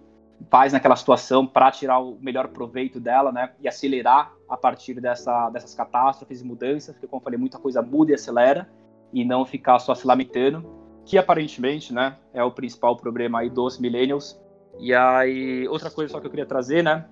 faz 0.50 0.74
naquela 0.74 0.96
situação 0.96 1.48
para 1.48 1.72
tirar 1.72 2.00
o 2.00 2.18
melhor 2.20 2.50
proveito 2.50 3.00
dela, 3.00 3.32
né? 3.32 3.52
E 3.62 3.68
acelerar 3.68 4.34
a 4.50 4.58
partir 4.58 5.00
dessa, 5.00 5.50
dessas 5.50 5.74
catástrofes 5.74 6.42
e 6.42 6.46
mudanças, 6.46 6.94
porque 6.94 7.08
como 7.08 7.22
eu 7.22 7.24
falei, 7.24 7.40
muita 7.40 7.58
coisa 7.58 7.82
muda 7.82 8.12
e 8.12 8.16
acelera, 8.16 8.70
e 9.14 9.24
não 9.24 9.46
ficar 9.46 9.80
só 9.80 9.96
se 9.96 10.06
lamentando 10.06 10.86
que 11.06 11.18
aparentemente, 11.18 11.94
né, 11.94 12.18
é 12.34 12.44
o 12.44 12.52
principal 12.52 12.98
problema 12.98 13.40
aí 13.40 13.50
dos 13.50 13.78
millennials. 13.78 14.42
E 14.80 14.94
aí, 14.94 15.68
outra 15.68 15.92
coisa 15.92 16.12
só 16.12 16.20
que 16.20 16.26
eu 16.26 16.32
queria 16.32 16.46
trazer, 16.46 16.84
né, 16.84 17.06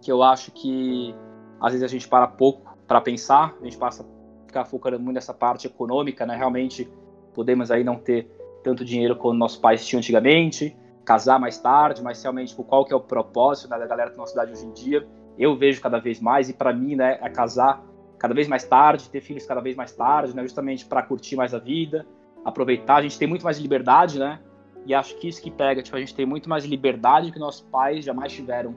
que 0.00 0.10
eu 0.10 0.22
acho 0.22 0.50
que 0.50 1.14
às 1.60 1.72
vezes 1.72 1.84
a 1.84 1.88
gente 1.88 2.08
para 2.08 2.26
pouco 2.26 2.72
para 2.88 3.00
pensar, 3.00 3.54
a 3.60 3.64
gente 3.64 3.76
passa 3.76 4.02
a 4.02 4.46
ficar 4.46 4.64
focando 4.64 4.98
muito 4.98 5.14
nessa 5.14 5.32
parte 5.32 5.66
econômica, 5.66 6.26
né, 6.26 6.34
realmente 6.34 6.90
podemos 7.34 7.70
aí 7.70 7.82
não 7.84 7.96
ter 7.96 8.30
tanto 8.62 8.84
dinheiro 8.84 9.16
como 9.16 9.34
nossos 9.34 9.58
pais 9.58 9.84
tinham 9.86 9.98
antigamente, 9.98 10.76
casar 11.04 11.38
mais 11.38 11.58
tarde, 11.58 12.02
mas 12.02 12.22
realmente 12.22 12.48
tipo, 12.48 12.64
qual 12.64 12.84
que 12.84 12.92
é 12.92 12.96
o 12.96 13.00
propósito 13.00 13.68
né, 13.68 13.78
da 13.78 13.86
galera 13.86 14.10
da 14.10 14.16
nossa 14.16 14.32
cidade 14.32 14.52
hoje 14.52 14.64
em 14.64 14.72
dia? 14.72 15.06
Eu 15.38 15.56
vejo 15.56 15.80
cada 15.80 15.98
vez 15.98 16.20
mais 16.20 16.48
e 16.48 16.52
para 16.52 16.72
mim, 16.72 16.94
né, 16.94 17.18
é 17.20 17.28
casar 17.28 17.84
cada 18.18 18.34
vez 18.34 18.46
mais 18.46 18.64
tarde, 18.64 19.08
ter 19.10 19.20
filhos 19.20 19.44
cada 19.44 19.60
vez 19.60 19.74
mais 19.74 19.92
tarde, 19.92 20.34
né, 20.34 20.42
justamente 20.42 20.86
para 20.86 21.02
curtir 21.02 21.34
mais 21.34 21.52
a 21.52 21.58
vida, 21.58 22.06
aproveitar. 22.44 22.96
A 22.96 23.02
gente 23.02 23.18
tem 23.18 23.26
muito 23.26 23.44
mais 23.44 23.58
liberdade, 23.58 24.18
né? 24.18 24.40
E 24.84 24.94
acho 24.94 25.16
que 25.18 25.28
isso 25.28 25.40
que 25.40 25.50
pega, 25.50 25.82
tipo, 25.82 25.96
a 25.96 26.00
gente 26.00 26.14
tem 26.14 26.26
muito 26.26 26.48
mais 26.48 26.64
liberdade 26.64 27.30
que 27.30 27.38
nossos 27.38 27.62
pais 27.62 28.04
jamais 28.04 28.32
tiveram. 28.32 28.74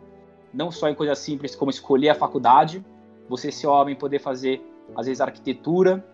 Não 0.53 0.71
só 0.71 0.87
em 0.87 0.95
coisas 0.95 1.17
simples 1.19 1.55
como 1.55 1.71
escolher 1.71 2.09
a 2.09 2.15
faculdade, 2.15 2.83
você 3.27 3.51
ser 3.51 3.67
homem 3.67 3.95
poder 3.95 4.19
fazer, 4.19 4.61
às 4.95 5.07
vezes, 5.07 5.19
arquitetura 5.19 6.05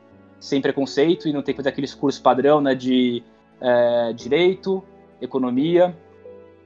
sem 0.42 0.60
preconceito 0.60 1.30
e 1.30 1.32
não 1.32 1.44
ter 1.44 1.54
que 1.54 1.58
fazer 1.58 1.70
aqueles 1.70 1.94
cursos 1.94 2.20
padrão, 2.20 2.60
né, 2.60 2.74
de 2.74 3.24
é, 3.62 4.12
direito, 4.12 4.84
economia 5.22 5.96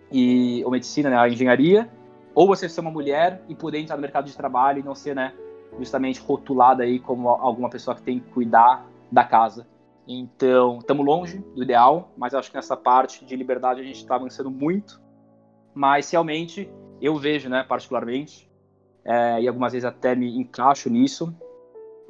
e 0.09 0.63
ou 0.63 0.71
medicina, 0.71 1.09
né, 1.09 1.17
a 1.17 1.27
engenharia, 1.27 1.89
ou 2.33 2.47
você 2.47 2.69
ser 2.69 2.79
uma 2.79 2.89
mulher 2.89 3.43
e 3.49 3.53
poder 3.53 3.79
entrar 3.79 3.97
no 3.97 4.01
mercado 4.01 4.25
de 4.25 4.35
trabalho 4.35 4.79
e 4.79 4.83
não 4.83 4.95
ser, 4.95 5.13
né, 5.13 5.33
justamente 5.77 6.21
rotulada 6.21 6.83
aí 6.83 6.99
como 6.99 7.27
alguma 7.27 7.69
pessoa 7.69 7.93
que 7.95 8.01
tem 8.01 8.19
que 8.19 8.29
cuidar 8.29 8.87
da 9.11 9.25
casa. 9.25 9.67
Então, 10.07 10.77
estamos 10.77 11.05
longe 11.05 11.39
do 11.53 11.61
ideal, 11.61 12.11
mas 12.15 12.33
acho 12.33 12.49
que 12.49 12.55
nessa 12.55 12.77
parte 12.77 13.25
de 13.25 13.35
liberdade 13.35 13.81
a 13.81 13.83
gente 13.83 13.97
está 13.97 14.15
avançando 14.15 14.49
muito. 14.49 15.01
Mas 15.73 16.09
realmente 16.09 16.69
eu 17.01 17.17
vejo, 17.17 17.49
né, 17.49 17.65
particularmente, 17.67 18.49
é, 19.03 19.41
e 19.41 19.47
algumas 19.47 19.73
vezes 19.73 19.83
até 19.83 20.15
me 20.15 20.37
encaixo 20.37 20.89
nisso, 20.89 21.35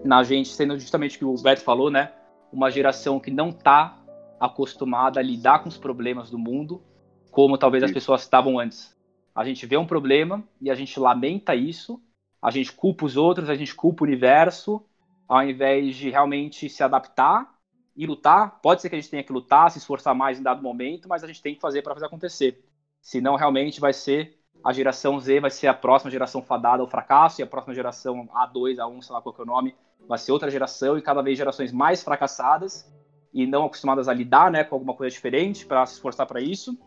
na 0.03 0.23
gente 0.23 0.49
sendo 0.49 0.77
justamente 0.79 1.15
o 1.15 1.19
que 1.19 1.25
o 1.25 1.41
Beto 1.41 1.61
falou, 1.61 1.89
né, 1.89 2.11
uma 2.51 2.69
geração 2.69 3.19
que 3.19 3.31
não 3.31 3.49
está 3.49 3.97
acostumada 4.39 5.19
a 5.19 5.23
lidar 5.23 5.59
com 5.59 5.69
os 5.69 5.77
problemas 5.77 6.29
do 6.29 6.37
mundo, 6.37 6.83
como 7.31 7.57
talvez 7.57 7.83
as 7.83 7.91
pessoas 7.91 8.21
estavam 8.21 8.59
antes. 8.59 8.95
A 9.33 9.43
gente 9.43 9.65
vê 9.65 9.75
um 9.75 9.85
problema 9.85 10.43
e 10.61 10.69
a 10.71 10.75
gente 10.75 10.99
lamenta 10.99 11.53
isso, 11.53 12.01
a 12.41 12.51
gente 12.51 12.71
culpa 12.71 13.05
os 13.05 13.17
outros, 13.17 13.49
a 13.49 13.55
gente 13.55 13.75
culpa 13.75 14.03
o 14.03 14.07
universo, 14.07 14.81
ao 15.27 15.43
invés 15.43 15.95
de 15.95 16.09
realmente 16.09 16.69
se 16.69 16.83
adaptar 16.83 17.53
e 17.95 18.05
lutar. 18.05 18.59
Pode 18.61 18.81
ser 18.81 18.89
que 18.89 18.95
a 18.95 18.99
gente 18.99 19.09
tenha 19.09 19.23
que 19.23 19.33
lutar, 19.33 19.71
se 19.71 19.79
esforçar 19.79 20.13
mais 20.13 20.39
em 20.39 20.43
dado 20.43 20.61
momento, 20.61 21.09
mas 21.09 21.23
a 21.23 21.27
gente 21.27 21.41
tem 21.41 21.55
que 21.55 21.61
fazer 21.61 21.81
para 21.81 21.93
fazer 21.93 22.05
acontecer. 22.05 22.63
Senão, 23.01 23.35
realmente 23.35 23.79
vai 23.79 23.93
ser 23.93 24.37
a 24.63 24.71
geração 24.71 25.19
Z, 25.19 25.39
vai 25.39 25.51
ser 25.51 25.67
a 25.67 25.73
próxima 25.73 26.09
geração 26.09 26.41
fadada 26.41 26.81
ao 26.81 26.87
fracasso, 26.87 27.41
e 27.41 27.43
a 27.43 27.47
próxima 27.47 27.73
geração 27.73 28.27
A2, 28.27 28.77
A1, 28.77 29.01
sei 29.01 29.13
lá 29.13 29.21
qual 29.21 29.35
é 29.37 29.41
o 29.41 29.45
nome, 29.45 29.75
vai 30.07 30.17
ser 30.17 30.31
outra 30.31 30.49
geração, 30.49 30.97
e 30.97 31.01
cada 31.01 31.21
vez 31.21 31.37
gerações 31.37 31.71
mais 31.71 32.03
fracassadas 32.03 32.91
e 33.33 33.45
não 33.45 33.65
acostumadas 33.65 34.07
a 34.07 34.13
lidar 34.13 34.49
né, 34.51 34.63
com 34.63 34.75
alguma 34.75 34.93
coisa 34.93 35.13
diferente 35.13 35.65
para 35.65 35.85
se 35.85 35.95
esforçar 35.95 36.25
para 36.25 36.39
isso, 36.39 36.77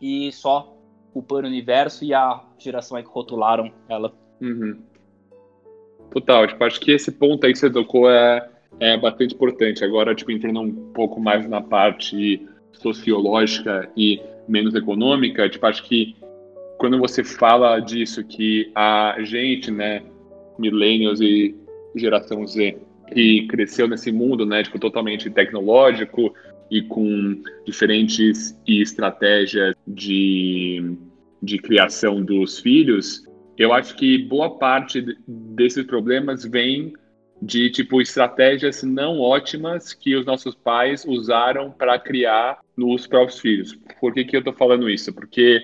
e 0.00 0.30
só 0.32 0.76
culpando 1.12 1.46
o 1.46 1.50
universo 1.50 2.04
e 2.04 2.12
a 2.12 2.42
geração 2.58 2.96
aí 2.96 3.02
que 3.02 3.08
rotularam 3.08 3.72
ela. 3.88 4.12
Uhum. 4.40 4.82
Total, 6.10 6.46
tipo, 6.46 6.62
acho 6.64 6.80
que 6.80 6.90
esse 6.90 7.10
ponto 7.12 7.46
aí 7.46 7.52
que 7.52 7.58
você 7.58 7.70
tocou 7.70 8.10
é, 8.10 8.50
é 8.80 8.98
bastante 8.98 9.34
importante. 9.34 9.84
Agora, 9.84 10.14
tipo, 10.14 10.30
entrando 10.30 10.60
um 10.60 10.92
pouco 10.92 11.20
mais 11.20 11.48
na 11.48 11.60
parte 11.60 12.46
sociológica 12.72 13.90
e 13.96 14.20
menos 14.48 14.74
econômica, 14.74 15.48
tipo, 15.48 15.64
acho 15.66 15.84
que 15.84 16.16
quando 16.78 16.98
você 16.98 17.22
fala 17.22 17.78
disso, 17.78 18.24
que 18.24 18.70
a 18.74 19.16
gente, 19.20 19.70
né, 19.70 20.02
millennials 20.58 21.20
e 21.20 21.54
geração 21.94 22.46
Z, 22.46 22.78
que 23.12 23.46
cresceu 23.46 23.86
nesse 23.86 24.10
mundo, 24.10 24.46
né, 24.46 24.62
tipo, 24.62 24.78
totalmente 24.78 25.30
tecnológico 25.30 26.34
e 26.70 26.82
com 26.82 27.42
diferentes 27.66 28.58
estratégias 28.66 29.74
de, 29.86 30.96
de 31.42 31.58
criação 31.58 32.22
dos 32.22 32.60
filhos, 32.60 33.26
eu 33.58 33.72
acho 33.72 33.94
que 33.96 34.18
boa 34.18 34.58
parte 34.58 35.04
desses 35.26 35.84
problemas 35.84 36.44
vem 36.44 36.94
de 37.42 37.70
tipo 37.70 38.00
estratégias 38.00 38.84
não 38.84 39.18
ótimas 39.18 39.92
que 39.92 40.14
os 40.14 40.24
nossos 40.24 40.54
pais 40.54 41.04
usaram 41.04 41.72
para 41.72 41.98
criar 41.98 42.60
nos 42.76 43.06
próprios 43.06 43.40
filhos. 43.40 43.76
Por 44.00 44.14
que, 44.14 44.24
que 44.24 44.36
eu 44.36 44.38
estou 44.38 44.54
falando 44.54 44.88
isso? 44.88 45.12
Porque, 45.12 45.60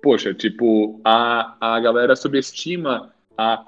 poxa, 0.00 0.32
tipo, 0.32 1.00
a, 1.04 1.56
a 1.60 1.80
galera 1.80 2.14
subestima 2.14 3.12
a, 3.36 3.66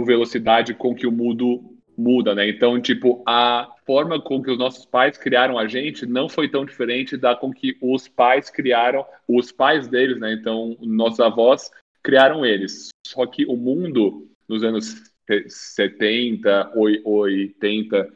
a 0.00 0.04
velocidade 0.04 0.74
com 0.74 0.94
que 0.94 1.06
o 1.06 1.12
mundo 1.12 1.74
muda, 1.96 2.34
né? 2.34 2.48
Então, 2.48 2.80
tipo, 2.80 3.22
a 3.26 3.70
forma 3.86 4.20
com 4.20 4.42
que 4.42 4.50
os 4.50 4.58
nossos 4.58 4.84
pais 4.84 5.16
criaram 5.16 5.58
a 5.58 5.66
gente 5.66 6.06
não 6.06 6.28
foi 6.28 6.48
tão 6.48 6.64
diferente 6.64 7.16
da 7.16 7.34
com 7.34 7.52
que 7.52 7.76
os 7.80 8.08
pais 8.08 8.50
criaram 8.50 9.06
os 9.28 9.52
pais 9.52 9.86
deles, 9.88 10.18
né? 10.18 10.32
Então, 10.32 10.76
nossos 10.80 11.20
avós 11.20 11.70
criaram 12.02 12.44
eles. 12.44 12.88
Só 13.06 13.26
que 13.26 13.46
o 13.46 13.56
mundo 13.56 14.28
nos 14.48 14.62
anos 14.62 15.12
70, 15.26 16.72
80, 16.74 18.12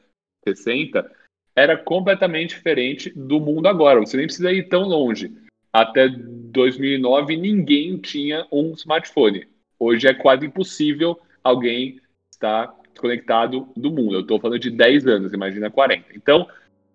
60, 0.46 1.12
era 1.56 1.76
completamente 1.76 2.50
diferente 2.50 3.10
do 3.16 3.40
mundo 3.40 3.66
agora. 3.66 4.00
Você 4.00 4.16
nem 4.16 4.26
precisa 4.26 4.52
ir 4.52 4.68
tão 4.68 4.82
longe. 4.82 5.32
Até 5.72 6.08
2009, 6.08 7.36
ninguém 7.36 7.98
tinha 7.98 8.46
um 8.50 8.72
smartphone. 8.72 9.46
Hoje 9.78 10.06
é 10.06 10.14
quase 10.14 10.46
impossível 10.46 11.18
alguém 11.48 12.00
estar 12.30 12.72
conectado 12.98 13.68
do 13.76 13.90
mundo. 13.90 14.14
Eu 14.14 14.20
estou 14.20 14.40
falando 14.40 14.58
de 14.58 14.70
10 14.70 15.06
anos, 15.06 15.32
imagina 15.32 15.70
40. 15.70 16.06
Então, 16.14 16.46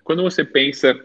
quando 0.03 0.21
você 0.21 0.43
pensa 0.43 0.99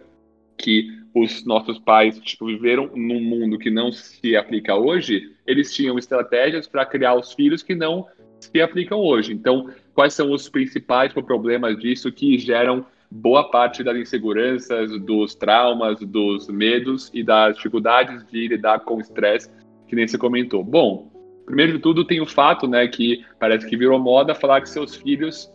que 0.56 0.98
os 1.14 1.44
nossos 1.44 1.78
pais 1.78 2.18
tipo, 2.20 2.46
viveram 2.46 2.90
num 2.94 3.20
mundo 3.20 3.58
que 3.58 3.70
não 3.70 3.90
se 3.92 4.36
aplica 4.36 4.74
hoje, 4.74 5.32
eles 5.46 5.74
tinham 5.74 5.98
estratégias 5.98 6.66
para 6.66 6.84
criar 6.84 7.14
os 7.14 7.32
filhos 7.32 7.62
que 7.62 7.74
não 7.74 8.06
se 8.40 8.60
aplicam 8.60 8.98
hoje. 9.00 9.32
Então, 9.32 9.70
quais 9.94 10.14
são 10.14 10.32
os 10.32 10.48
principais 10.48 11.12
problemas 11.12 11.78
disso 11.78 12.12
que 12.12 12.38
geram 12.38 12.84
boa 13.10 13.50
parte 13.50 13.82
das 13.82 13.96
inseguranças, 13.96 14.90
dos 15.00 15.34
traumas, 15.34 15.98
dos 16.00 16.48
medos 16.48 17.10
e 17.14 17.22
das 17.22 17.56
dificuldades 17.56 18.24
de 18.30 18.48
lidar 18.48 18.80
com 18.80 18.96
o 18.96 19.00
estresse, 19.00 19.50
que 19.86 19.96
nem 19.96 20.06
você 20.06 20.18
comentou? 20.18 20.62
Bom, 20.62 21.10
primeiro 21.48 21.72
de 21.72 21.78
tudo 21.80 22.04
tem 22.04 22.20
o 22.20 22.26
fato, 22.26 22.68
né, 22.68 22.86
que 22.86 23.24
parece 23.40 23.66
que 23.66 23.76
virou 23.76 23.98
moda 23.98 24.34
falar 24.34 24.60
que 24.60 24.68
seus 24.68 24.94
filhos 24.94 25.52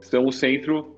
são 0.00 0.26
o 0.26 0.32
centro 0.32 0.96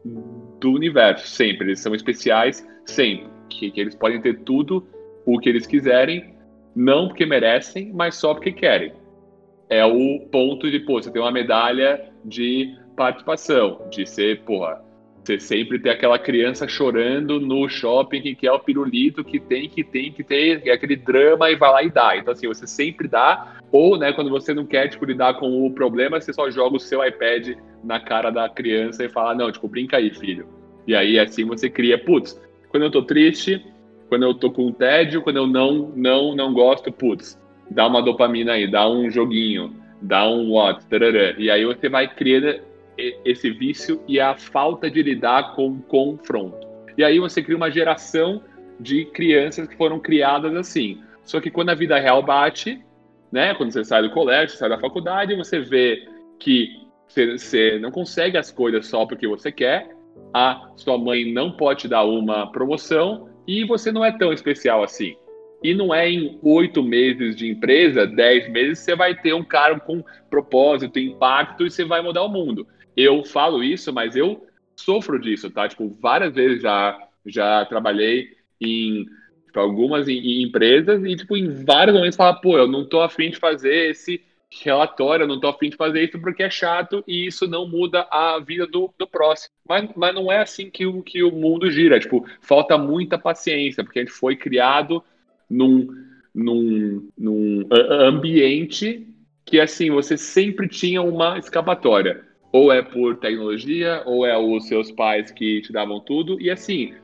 do 0.60 0.72
universo, 0.72 1.26
sempre. 1.26 1.68
Eles 1.68 1.80
são 1.80 1.94
especiais, 1.94 2.66
sempre. 2.84 3.28
Que, 3.48 3.70
que 3.70 3.80
eles 3.80 3.94
podem 3.94 4.20
ter 4.20 4.40
tudo 4.40 4.86
o 5.24 5.38
que 5.38 5.48
eles 5.48 5.66
quiserem, 5.66 6.34
não 6.74 7.08
porque 7.08 7.24
merecem, 7.24 7.92
mas 7.92 8.14
só 8.16 8.34
porque 8.34 8.52
querem 8.52 8.92
é 9.68 9.84
o 9.84 10.20
ponto 10.30 10.70
de, 10.70 10.80
pô, 10.80 11.02
você 11.02 11.10
tem 11.10 11.20
uma 11.20 11.30
medalha 11.30 12.08
de 12.24 12.76
participação, 12.96 13.86
de 13.90 14.06
ser, 14.06 14.42
porra, 14.42 14.82
você 15.26 15.40
sempre 15.40 15.78
ter 15.78 15.90
aquela 15.90 16.18
criança 16.18 16.68
chorando 16.68 17.40
no 17.40 17.68
shopping 17.68 18.22
que 18.22 18.34
quer 18.34 18.52
o 18.52 18.60
pirulito, 18.60 19.24
que 19.24 19.40
tem, 19.40 19.68
que 19.68 19.82
tem, 19.82 20.12
que 20.12 20.22
tem, 20.22 20.62
é 20.64 20.70
aquele 20.70 20.94
drama 20.94 21.50
e 21.50 21.56
vai 21.56 21.70
lá 21.70 21.82
e 21.82 21.90
dá. 21.90 22.16
Então, 22.16 22.32
assim, 22.32 22.46
você 22.46 22.66
sempre 22.66 23.08
dá, 23.08 23.56
ou, 23.72 23.98
né, 23.98 24.12
quando 24.12 24.30
você 24.30 24.54
não 24.54 24.64
quer, 24.64 24.88
tipo, 24.88 25.04
lidar 25.04 25.34
com 25.34 25.66
o 25.66 25.70
problema, 25.72 26.20
você 26.20 26.32
só 26.32 26.48
joga 26.48 26.76
o 26.76 26.80
seu 26.80 27.04
iPad 27.04 27.56
na 27.82 27.98
cara 27.98 28.30
da 28.30 28.48
criança 28.48 29.04
e 29.04 29.08
fala, 29.08 29.34
não, 29.34 29.50
tipo, 29.50 29.66
brinca 29.66 29.96
aí, 29.96 30.10
filho. 30.14 30.46
E 30.86 30.94
aí, 30.94 31.18
assim, 31.18 31.44
você 31.44 31.68
cria, 31.68 31.98
putz, 31.98 32.40
quando 32.68 32.84
eu 32.84 32.90
tô 32.90 33.02
triste, 33.02 33.64
quando 34.08 34.22
eu 34.22 34.32
tô 34.32 34.50
com 34.50 34.70
tédio, 34.70 35.22
quando 35.22 35.38
eu 35.38 35.46
não, 35.46 35.92
não, 35.96 36.36
não 36.36 36.54
gosto, 36.54 36.92
putz, 36.92 37.36
dá 37.68 37.86
uma 37.88 38.00
dopamina 38.00 38.52
aí, 38.52 38.70
dá 38.70 38.88
um 38.88 39.10
joguinho, 39.10 39.74
dá 40.00 40.28
um 40.28 40.52
what, 40.52 40.86
tarará. 40.86 41.34
e 41.36 41.50
aí 41.50 41.64
você 41.64 41.88
vai 41.88 42.06
criando 42.06 42.60
esse 42.96 43.50
vício 43.50 44.02
e 44.06 44.18
a 44.18 44.36
falta 44.36 44.90
de 44.90 45.02
lidar 45.02 45.54
com 45.54 45.68
o 45.68 45.82
confronto. 45.82 46.66
E 46.96 47.04
aí 47.04 47.18
você 47.18 47.42
cria 47.42 47.56
uma 47.56 47.70
geração 47.70 48.42
de 48.80 49.04
crianças 49.06 49.68
que 49.68 49.76
foram 49.76 49.98
criadas 49.98 50.54
assim. 50.54 51.00
Só 51.22 51.40
que 51.40 51.50
quando 51.50 51.70
a 51.70 51.74
vida 51.74 51.98
real 51.98 52.22
bate, 52.22 52.80
né, 53.30 53.54
quando 53.54 53.72
você 53.72 53.84
sai 53.84 54.02
do 54.02 54.10
colégio, 54.10 54.56
sai 54.56 54.68
da 54.68 54.78
faculdade, 54.78 55.34
você 55.34 55.60
vê 55.60 56.08
que 56.38 56.68
você, 57.08 57.78
não 57.78 57.90
consegue 57.90 58.36
as 58.36 58.50
coisas 58.50 58.86
só 58.86 59.06
porque 59.06 59.26
você 59.26 59.52
quer, 59.52 59.90
a 60.32 60.70
sua 60.76 60.98
mãe 60.98 61.32
não 61.32 61.52
pode 61.52 61.80
te 61.80 61.88
dar 61.88 62.04
uma 62.04 62.50
promoção 62.50 63.28
e 63.46 63.64
você 63.64 63.92
não 63.92 64.04
é 64.04 64.16
tão 64.16 64.32
especial 64.32 64.82
assim. 64.82 65.16
E 65.62 65.74
não 65.74 65.94
é 65.94 66.10
em 66.10 66.38
oito 66.42 66.82
meses 66.82 67.34
de 67.34 67.48
empresa, 67.48 68.06
dez 68.06 68.48
meses, 68.50 68.78
você 68.80 68.94
vai 68.94 69.14
ter 69.14 69.32
um 69.32 69.42
cargo 69.42 69.80
com 69.80 70.04
propósito, 70.28 70.98
impacto 70.98 71.66
e 71.66 71.70
você 71.70 71.84
vai 71.84 72.02
mudar 72.02 72.22
o 72.22 72.28
mundo. 72.28 72.66
Eu 72.96 73.24
falo 73.24 73.62
isso, 73.62 73.92
mas 73.92 74.16
eu 74.16 74.46
sofro 74.74 75.18
disso, 75.18 75.50
tá? 75.50 75.68
Tipo, 75.68 75.88
várias 76.00 76.34
vezes 76.34 76.62
já, 76.62 76.98
já 77.26 77.64
trabalhei 77.66 78.36
em 78.60 79.04
tipo, 79.46 79.60
algumas 79.60 80.08
em, 80.08 80.18
em 80.18 80.42
empresas 80.42 81.04
e, 81.04 81.16
tipo, 81.16 81.36
em 81.36 81.64
vários 81.64 81.94
momentos 81.94 82.16
fala, 82.16 82.40
pô, 82.40 82.58
eu 82.58 82.66
não 82.66 82.84
tô 82.84 83.00
afim 83.00 83.30
de 83.30 83.38
fazer 83.38 83.90
esse 83.90 84.20
relatório, 84.62 85.24
eu 85.24 85.28
não 85.28 85.40
tô 85.40 85.48
afim 85.48 85.68
de 85.68 85.76
fazer 85.76 86.04
isso 86.04 86.18
porque 86.20 86.42
é 86.42 86.50
chato 86.50 87.02
e 87.06 87.26
isso 87.26 87.46
não 87.46 87.68
muda 87.68 88.06
a 88.10 88.38
vida 88.38 88.66
do, 88.66 88.92
do 88.98 89.06
próximo. 89.06 89.52
Mas, 89.68 89.90
mas 89.96 90.14
não 90.14 90.30
é 90.30 90.38
assim 90.38 90.70
que 90.70 90.86
o, 90.86 91.02
que 91.02 91.22
o 91.22 91.32
mundo 91.32 91.70
gira. 91.70 91.98
Tipo, 91.98 92.26
falta 92.40 92.78
muita 92.78 93.18
paciência, 93.18 93.84
porque 93.84 93.98
a 93.98 94.02
gente 94.02 94.12
foi 94.12 94.36
criado 94.36 95.02
num, 95.50 95.88
num, 96.34 97.08
num 97.18 97.68
ambiente 97.70 99.06
que, 99.44 99.60
assim, 99.60 99.90
você 99.90 100.16
sempre 100.16 100.68
tinha 100.68 101.02
uma 101.02 101.38
escapatória. 101.38 102.25
Ou 102.52 102.72
é 102.72 102.80
por 102.82 103.16
tecnologia, 103.16 104.02
ou 104.06 104.24
é 104.24 104.36
os 104.38 104.66
seus 104.66 104.90
pais 104.90 105.30
que 105.30 105.60
te 105.62 105.72
davam 105.72 106.00
tudo. 106.00 106.40
E, 106.40 106.50
assim, 106.50 106.94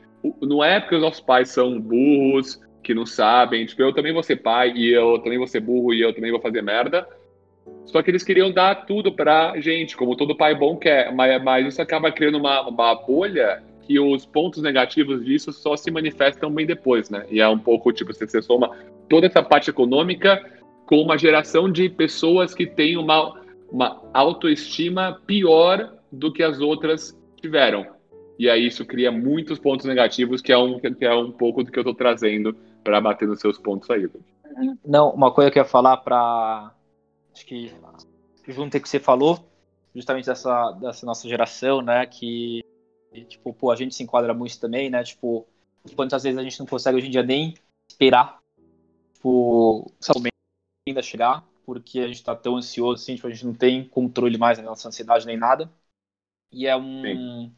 não 0.41 0.63
é 0.63 0.81
porque 0.81 0.95
os 0.95 1.03
nossos 1.03 1.21
pais 1.21 1.51
são 1.51 1.81
burros, 1.81 2.61
que 2.83 2.95
não 2.95 3.07
sabem. 3.07 3.67
Tipo, 3.67 3.83
eu 3.83 3.93
também 3.93 4.13
vou 4.13 4.23
ser 4.23 4.37
pai, 4.37 4.73
e 4.75 4.93
eu 4.93 5.19
também 5.19 5.39
vou 5.39 5.47
ser 5.47 5.61
burro, 5.61 5.93
e 5.93 6.01
eu 6.01 6.13
também 6.13 6.31
vou 6.31 6.41
fazer 6.41 6.63
merda. 6.63 7.07
Só 7.85 8.03
que 8.03 8.11
eles 8.11 8.23
queriam 8.23 8.51
dar 8.51 8.87
tudo 8.87 9.13
pra 9.13 9.59
gente, 9.61 9.97
como 9.97 10.17
todo 10.17 10.37
pai 10.37 10.55
bom 10.55 10.77
quer. 10.77 11.13
Mas, 11.13 11.43
mas 11.43 11.67
isso 11.67 11.83
acaba 11.83 12.11
criando 12.11 12.39
uma, 12.39 12.69
uma 12.69 12.95
bolha 12.95 13.63
que 13.83 13.99
os 13.99 14.25
pontos 14.25 14.63
negativos 14.63 15.25
disso 15.25 15.53
só 15.53 15.77
se 15.77 15.91
manifestam 15.91 16.51
bem 16.51 16.67
depois, 16.67 17.11
né? 17.11 17.27
E 17.31 17.41
é 17.41 17.49
um 17.49 17.59
pouco 17.59 17.93
tipo, 17.93 18.13
você, 18.13 18.41
soma 18.41 18.71
toda 19.09 19.27
essa 19.27 19.43
parte 19.43 19.71
econômica 19.71 20.43
com 20.87 21.01
uma 21.01 21.19
geração 21.19 21.71
de 21.71 21.89
pessoas 21.89 22.55
que 22.55 22.67
têm 22.67 22.97
uma, 22.97 23.41
uma 23.73 24.03
autoestima 24.13 25.21
pior 25.27 25.99
do 26.13 26.31
que 26.31 26.43
as 26.43 26.61
outras 26.61 27.19
tiveram. 27.41 27.87
E 28.39 28.49
aí 28.49 28.67
isso 28.67 28.85
cria 28.85 29.11
muitos 29.11 29.59
pontos 29.59 29.87
negativos, 29.87 30.43
que 30.43 30.53
é 30.53 30.59
um, 30.59 30.79
que 30.79 31.05
é 31.05 31.15
um 31.15 31.33
pouco 31.33 31.65
do 31.65 31.73
que 31.73 31.79
eu 31.79 31.83
estou 31.83 31.95
trazendo 31.95 32.55
para 32.85 33.01
bater 33.01 33.27
nos 33.27 33.41
seus 33.41 33.59
pontos 33.59 33.89
aí. 33.91 34.09
Não, 34.85 35.11
uma 35.11 35.33
coisa 35.33 35.51
que 35.51 35.59
eu 35.59 35.63
ia 35.63 35.69
falar 35.69 35.97
para. 35.99 36.75
Acho 37.33 37.47
que 37.47 37.73
junto 38.47 38.73
com 38.73 38.79
o 38.79 38.81
que 38.83 38.89
você 38.89 39.01
falou, 39.01 39.39
justamente 39.95 40.27
dessa, 40.27 40.73
dessa 40.73 41.07
nossa 41.07 41.27
geração, 41.27 41.81
né, 41.81 42.05
que 42.05 42.63
tipo, 43.29 43.55
pô, 43.55 43.71
a 43.71 43.77
gente 43.77 43.95
se 43.95 44.03
enquadra 44.03 44.35
muito 44.35 44.59
também, 44.59 44.91
né? 44.91 45.03
Tipo, 45.03 45.47
quantas 45.95 46.23
vezes 46.23 46.39
a 46.39 46.43
gente 46.43 46.59
não 46.59 46.67
consegue 46.67 46.97
hoje 46.97 47.07
em 47.07 47.11
dia 47.11 47.23
nem 47.23 47.55
esperar 47.89 48.43
tipo, 49.15 49.87
o 49.87 50.15
momento 50.15 50.33
ainda 50.89 51.03
chegar, 51.03 51.45
porque 51.65 52.01
a 52.01 52.09
gente 52.09 52.23
tá 52.23 52.35
tão 52.35 52.57
ansioso, 52.57 53.03
assim, 53.03 53.15
tipo, 53.17 53.27
a 53.27 53.31
gente 53.31 53.47
não 53.47 53.55
tem 53.55 53.85
controle 53.89 54.39
mais 54.39 54.59
da 54.59 54.65
nossa 54.65 54.89
ansiedade 54.89 55.27
nem 55.27 55.37
nada. 55.37 55.71
E 56.51 56.67
é 56.67 56.77
um. 56.77 57.03
Sim. 57.03 57.57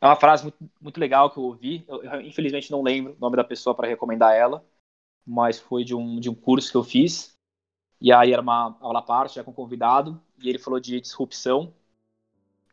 É 0.00 0.06
uma 0.06 0.16
frase 0.16 0.44
muito, 0.44 0.70
muito 0.80 1.00
legal 1.00 1.30
que 1.30 1.38
eu 1.38 1.44
ouvi. 1.44 1.84
Eu, 1.88 2.02
eu, 2.02 2.20
infelizmente 2.22 2.70
não 2.70 2.82
lembro 2.82 3.14
o 3.14 3.20
nome 3.20 3.36
da 3.36 3.44
pessoa 3.44 3.74
para 3.74 3.88
recomendar 3.88 4.34
ela, 4.34 4.64
mas 5.26 5.58
foi 5.58 5.84
de 5.84 5.94
um, 5.94 6.18
de 6.20 6.30
um 6.30 6.34
curso 6.34 6.70
que 6.70 6.76
eu 6.76 6.84
fiz. 6.84 7.36
E 8.00 8.12
aí 8.12 8.32
era 8.32 8.42
uma 8.42 8.76
aula 8.80 9.00
à 9.00 9.02
parte, 9.02 9.36
já 9.36 9.44
com 9.44 9.52
convidado, 9.52 10.20
e 10.42 10.48
ele 10.48 10.58
falou 10.58 10.80
de 10.80 11.00
disrupção. 11.00 11.74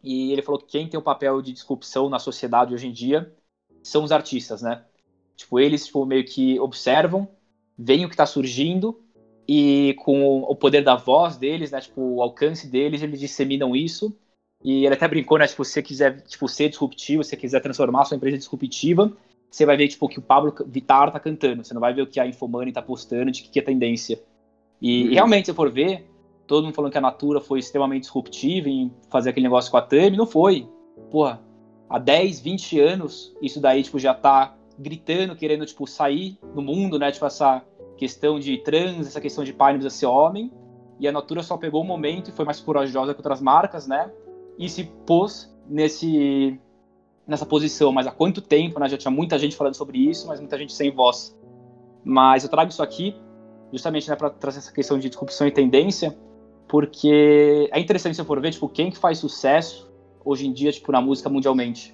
E 0.04 0.32
ele 0.32 0.42
falou 0.42 0.60
que 0.60 0.68
quem 0.68 0.88
tem 0.90 1.00
o 1.00 1.04
papel 1.04 1.42
de 1.42 1.52
disrupção 1.52 2.10
na 2.10 2.20
sociedade 2.20 2.74
hoje 2.74 2.88
em 2.88 2.94
dia 2.94 3.36
são 3.84 4.04
os 4.04 4.12
artistas, 4.12 4.62
né? 4.62 4.86
Tipo, 5.36 5.60
eles 5.60 5.86
tipo, 5.86 6.06
meio 6.06 6.26
que 6.26 6.60
observam, 6.60 7.28
veem 7.78 8.06
o 8.06 8.10
que 8.10 8.14
está 8.16 8.26
surgindo 8.26 9.02
e 9.48 9.96
com 10.00 10.42
o 10.42 10.56
poder 10.56 10.84
da 10.84 10.96
voz 10.96 11.38
deles, 11.38 11.72
né, 11.72 11.80
tipo, 11.80 12.01
o 12.01 12.22
alcance 12.22 12.68
deles, 12.68 13.01
eles 13.01 13.20
disseminam 13.20 13.75
isso 13.75 14.16
e 14.63 14.86
ele 14.86 14.94
até 14.94 15.08
brincou, 15.08 15.38
né? 15.38 15.48
Tipo, 15.48 15.63
se 15.63 15.74
você 15.74 15.84
quiser 15.84 16.22
tipo, 16.22 16.48
ser 16.48 16.70
disruptivo, 16.70 17.24
se 17.24 17.30
você 17.30 17.38
quiser 17.38 17.62
transformar 17.62 18.01
a 18.01 18.06
sua 18.06 18.18
empresa 18.18 18.38
disruptiva, 18.38 19.12
você 19.50 19.66
vai 19.66 19.77
ver 19.77 19.88
tipo, 19.88 20.08
que 20.10 20.20
o 20.20 20.22
Pablo 20.22 20.54
Vittar 20.66 21.12
tá 21.12 21.20
cantando. 21.20 21.63
Você 21.63 21.74
não 21.74 21.82
vai 21.82 21.94
ver 21.94 22.01
o 22.01 22.08
que 22.08 22.20
a 22.20 22.27
Infomoney 22.27 22.74
tá 22.74 22.82
postando, 22.82 23.32
de 23.32 23.44
que, 23.44 23.50
que 23.50 23.60
é 23.60 23.62
tendência. 23.62 24.22
E, 24.82 25.06
uhum. 25.06 25.13
realmente, 25.13 25.46
se 25.46 25.54
for 25.54 25.72
ver, 25.72 26.10
todo 26.46 26.63
mundo 26.66 26.74
falando 26.74 26.92
que 26.92 26.98
a 26.98 27.01
Natura 27.01 27.39
foi 27.39 27.60
extremamente 27.60 28.04
disruptiva 28.04 28.68
em 28.68 28.92
fazer 29.10 29.30
aquele 29.30 29.46
negócio 29.46 29.72
com 29.72 29.77
a 29.77 29.82
Tami, 29.82 30.18
não 30.18 30.27
foi. 30.27 30.68
Porra, 31.12 31.42
há 31.89 32.00
10, 32.00 32.39
20 32.42 32.80
anos, 32.80 33.36
isso 33.42 33.60
daí 33.62 33.84
tipo, 33.84 34.00
já 34.00 34.13
tá 34.13 34.56
gritando, 34.77 35.36
querendo 35.36 35.66
tipo, 35.66 35.88
sair 35.88 36.38
do 36.54 36.62
mundo, 36.62 37.00
né? 37.00 37.12
Tipo, 37.12 37.25
essa 37.25 37.63
questão 37.98 38.39
de 38.39 38.58
trans, 38.60 39.08
essa 39.08 39.20
questão 39.20 39.44
de 39.44 39.51
pai 39.51 39.74
não 39.74 39.80
precisa 39.80 40.00
ser 40.00 40.06
homem. 40.06 40.51
E 41.00 41.08
a 41.08 41.12
Natura 41.12 41.44
só 41.44 41.58
pegou 41.58 41.82
o 41.82 41.86
momento 41.86 42.30
e 42.30 42.34
foi 42.34 42.46
mais 42.46 42.60
corajosa 42.60 43.13
que 43.13 43.20
outras 43.20 43.42
marcas, 43.42 43.88
né? 43.88 44.12
e 44.58 44.68
se 44.68 44.84
pôs 45.06 45.54
nesse 45.68 46.60
nessa 47.25 47.46
posição. 47.46 47.92
Mas 47.92 48.08
há 48.08 48.12
quanto 48.12 48.42
tempo, 48.42 48.80
né? 48.80 48.89
Já 48.89 48.98
tinha 48.98 49.12
muita 49.12 49.38
gente 49.38 49.56
falando 49.56 49.75
sobre 49.75 49.98
isso, 49.98 50.27
mas 50.27 50.39
muita 50.39 50.58
gente 50.58 50.74
sem 50.74 50.92
voz. 50.92 51.38
Mas 52.04 52.44
eu 52.44 52.50
trago 52.50 52.72
isso 52.72 52.82
aqui 52.82 53.16
justamente 53.72 54.10
né, 54.10 54.16
para 54.16 54.30
trazer 54.30 54.60
essa 54.60 54.72
questão 54.72 54.98
de 54.98 55.10
disrupção 55.10 55.46
e 55.46 55.51
tendência, 55.51 56.18
porque 56.70 57.70
é 57.70 57.77
interessante 57.77 58.16
se 58.16 58.24
for 58.24 58.39
ver, 58.39 58.51
tipo, 58.51 58.70
quem 58.70 58.89
que 58.89 58.98
faz 58.98 59.18
sucesso 59.18 59.92
hoje 60.24 60.48
em 60.48 60.54
dia, 60.54 60.72
tipo, 60.72 60.89
na 60.89 61.01
música 61.01 61.30
mundialmente. 61.30 61.94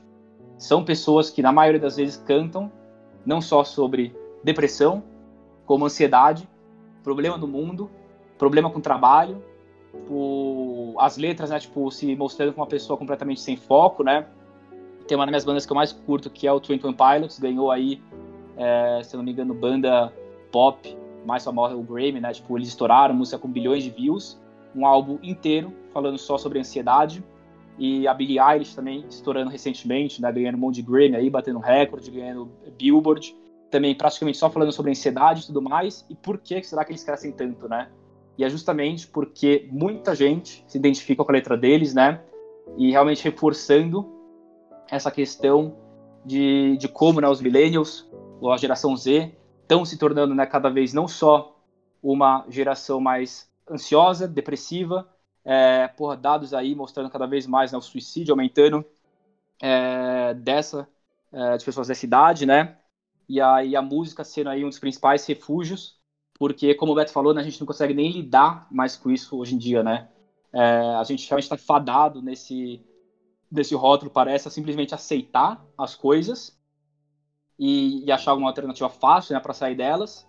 São 0.56 0.86
pessoas 0.86 1.32
que, 1.32 1.42
na 1.42 1.52
maioria 1.52 1.82
das 1.82 1.96
vezes, 1.98 2.16
cantam 2.16 2.72
não 3.26 3.42
só 3.42 3.64
sobre 3.64 4.16
depressão, 4.44 5.04
como 5.66 5.86
ansiedade, 5.86 6.48
problema 7.04 7.38
do 7.38 7.48
mundo, 7.48 7.90
problema 8.38 8.70
com 8.70 8.80
trabalho, 8.80 9.44
tipo, 9.92 10.96
as 11.00 11.18
letras, 11.18 11.50
né, 11.50 11.60
tipo, 11.60 11.90
se 11.92 12.16
mostrando 12.16 12.54
como 12.54 12.64
uma 12.64 12.70
pessoa 12.70 12.98
completamente 12.98 13.42
sem 13.42 13.56
foco, 13.56 14.04
né? 14.04 14.26
Tem 15.08 15.18
uma 15.18 15.26
das 15.26 15.32
minhas 15.32 15.46
bandas 15.46 15.66
que 15.66 15.72
eu 15.72 15.76
mais 15.76 15.92
curto, 15.92 16.30
que 16.30 16.48
é 16.48 16.52
o 16.52 16.60
Twin 16.60 16.78
Twin 16.78 16.94
Pilots, 16.94 17.40
ganhou 17.40 17.72
aí, 17.72 18.02
é, 18.58 19.02
se 19.04 19.16
não 19.16 19.24
me 19.24 19.32
engano, 19.32 19.54
banda 19.54 20.14
pop 20.52 20.98
mais 21.26 21.44
famosa, 21.44 21.76
o 21.76 21.84
Grammy, 21.84 22.20
né? 22.20 22.32
Tipo, 22.34 22.58
eles 22.58 22.70
estouraram, 22.70 23.14
música 23.14 23.38
com 23.38 23.48
bilhões 23.48 23.84
de 23.84 23.90
views, 23.90 24.40
um 24.76 24.86
álbum 24.86 25.20
inteiro 25.22 25.74
falando 25.94 26.18
só 26.18 26.38
sobre 26.38 26.60
ansiedade. 26.60 27.24
E 27.78 28.08
a 28.08 28.14
Billie 28.14 28.40
Eilish 28.40 28.76
também 28.76 29.04
estourando 29.10 29.50
recentemente, 29.50 30.22
né? 30.22 30.32
Ganhando 30.32 30.56
um 30.56 30.60
monte 30.60 30.76
de 30.76 30.84
Grammy 30.84 31.16
aí, 31.16 31.30
batendo 31.30 31.60
recorde, 31.60 32.12
ganhando 32.12 32.52
Billboard. 32.78 33.36
Também 33.74 33.96
praticamente 33.96 34.38
só 34.38 34.52
falando 34.52 34.72
sobre 34.72 34.92
ansiedade 34.92 35.42
e 35.42 35.46
tudo 35.48 35.60
mais. 35.60 36.06
E 36.08 36.14
por 36.14 36.38
que 36.38 36.62
será 36.62 36.86
que 36.86 36.92
eles 36.92 37.04
crescem 37.04 37.32
tanto, 37.32 37.68
né? 37.68 37.90
E 38.38 38.44
é 38.44 38.50
justamente 38.50 39.08
porque 39.08 39.68
muita 39.72 40.14
gente 40.14 40.64
se 40.68 40.78
identifica 40.78 41.26
com 41.26 41.32
a 41.32 41.34
letra 41.34 41.58
deles, 41.58 41.92
né? 41.92 42.22
E 42.78 42.92
realmente 42.92 43.24
reforçando 43.24 44.08
essa 44.92 45.10
questão 45.10 45.76
de, 46.24 46.78
de 46.78 46.88
como 46.88 47.20
né, 47.20 47.28
os 47.28 47.42
millennials, 47.42 48.08
ou 48.40 48.52
a 48.52 48.58
geração 48.58 48.96
Z, 48.96 49.36
estão 49.64 49.84
se 49.84 49.98
tornando 49.98 50.36
né, 50.36 50.46
cada 50.46 50.70
vez 50.70 50.94
não 50.94 51.08
só 51.08 51.60
uma 52.00 52.46
geração 52.50 53.00
mais 53.00 53.50
ansiosa, 53.68 54.28
depressiva, 54.28 55.10
é, 55.44 55.88
porra, 55.88 56.16
dados 56.16 56.54
aí 56.54 56.76
mostrando 56.76 57.10
cada 57.10 57.26
vez 57.26 57.48
mais 57.48 57.72
né, 57.72 57.78
o 57.80 57.82
suicídio 57.82 58.34
aumentando 58.34 58.86
é, 59.60 60.36
dessa 60.36 60.88
é, 61.32 61.58
de 61.58 61.66
pessoas 61.66 61.88
dessa 61.88 62.06
idade, 62.06 62.46
né? 62.46 62.78
E 63.28 63.40
aí 63.40 63.76
a 63.76 63.82
música 63.82 64.24
sendo 64.24 64.50
aí 64.50 64.64
um 64.64 64.70
dos 64.70 64.80
principais 64.80 65.26
refúgios 65.26 66.02
porque, 66.38 66.74
como 66.74 66.92
o 66.92 66.96
Beto 66.96 67.12
falou, 67.12 67.34
né, 67.34 67.42
a 67.42 67.44
gente 67.44 67.60
não 67.60 67.68
consegue 67.68 67.94
nem 67.94 68.12
lidar 68.12 68.68
mais 68.72 68.96
com 68.96 69.10
isso 69.12 69.38
hoje 69.38 69.56
em 69.56 69.58
dia, 69.58 69.84
né? 69.84 70.10
É, 70.52 70.62
a 70.96 71.04
gente 71.04 71.28
realmente 71.28 71.46
está 71.46 71.58
fadado 71.58 72.22
nesse, 72.22 72.82
nesse 73.52 73.74
rótulo, 73.76 74.12
parece, 74.12 74.48
a 74.48 74.52
simplesmente 74.52 74.94
aceitar 74.94 75.64
as 75.78 75.96
coisas 75.96 76.58
e, 77.58 78.04
e 78.06 78.12
achar 78.12 78.34
uma 78.34 78.50
alternativa 78.50 78.90
fácil 78.90 79.34
né, 79.34 79.40
para 79.40 79.54
sair 79.54 79.76
delas, 79.76 80.28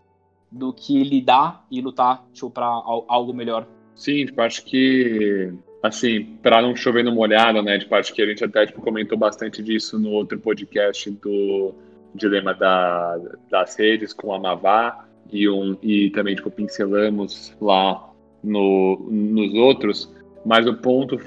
do 0.50 0.72
que 0.72 1.02
lidar 1.02 1.66
e 1.70 1.80
lutar 1.80 2.24
tipo, 2.32 2.50
para 2.50 2.66
algo 2.66 3.34
melhor. 3.34 3.66
Sim, 3.96 4.26
tipo, 4.26 4.40
acho 4.40 4.64
que, 4.64 5.52
assim, 5.82 6.36
para 6.42 6.62
não 6.62 6.76
chover 6.76 7.02
no 7.02 7.12
molhado, 7.12 7.62
né, 7.62 7.78
tipo, 7.78 7.94
acho 7.94 8.14
que 8.14 8.22
a 8.22 8.26
gente 8.26 8.44
até 8.44 8.66
tipo, 8.66 8.80
comentou 8.80 9.18
bastante 9.18 9.62
disso 9.62 9.98
no 9.98 10.10
outro 10.10 10.38
podcast 10.38 11.10
do 11.10 11.74
Dilema 12.14 12.54
da, 12.54 13.18
das 13.50 13.76
Redes 13.76 14.12
com 14.12 14.32
a 14.32 14.38
Mavá, 14.38 15.04
e, 15.32 15.48
um, 15.48 15.76
e 15.82 16.10
também 16.10 16.34
tipo, 16.34 16.50
pincelamos 16.50 17.56
lá 17.60 18.10
no, 18.42 19.08
nos 19.10 19.54
outros, 19.54 20.12
mas 20.44 20.66
o 20.66 20.74
ponto 20.74 21.18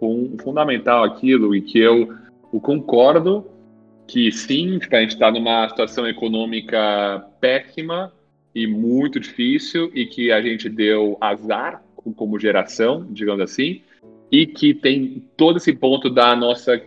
um, 0.00 0.36
fundamental 0.42 1.04
aquilo 1.04 1.54
e 1.54 1.62
que 1.62 1.78
eu 1.78 2.14
o 2.50 2.60
concordo 2.60 3.46
que 4.06 4.30
sim, 4.30 4.78
tipo, 4.78 4.94
a 4.94 5.00
gente 5.00 5.12
está 5.12 5.30
numa 5.30 5.68
situação 5.68 6.06
econômica 6.06 7.24
péssima 7.40 8.12
e 8.54 8.66
muito 8.66 9.18
difícil 9.18 9.90
e 9.94 10.04
que 10.04 10.30
a 10.30 10.42
gente 10.42 10.68
deu 10.68 11.16
azar 11.20 11.82
como 12.16 12.38
geração, 12.38 13.06
digamos 13.10 13.40
assim, 13.40 13.80
e 14.30 14.46
que 14.46 14.74
tem 14.74 15.24
todo 15.36 15.56
esse 15.56 15.72
ponto 15.72 16.10
da 16.10 16.34
nossa 16.36 16.82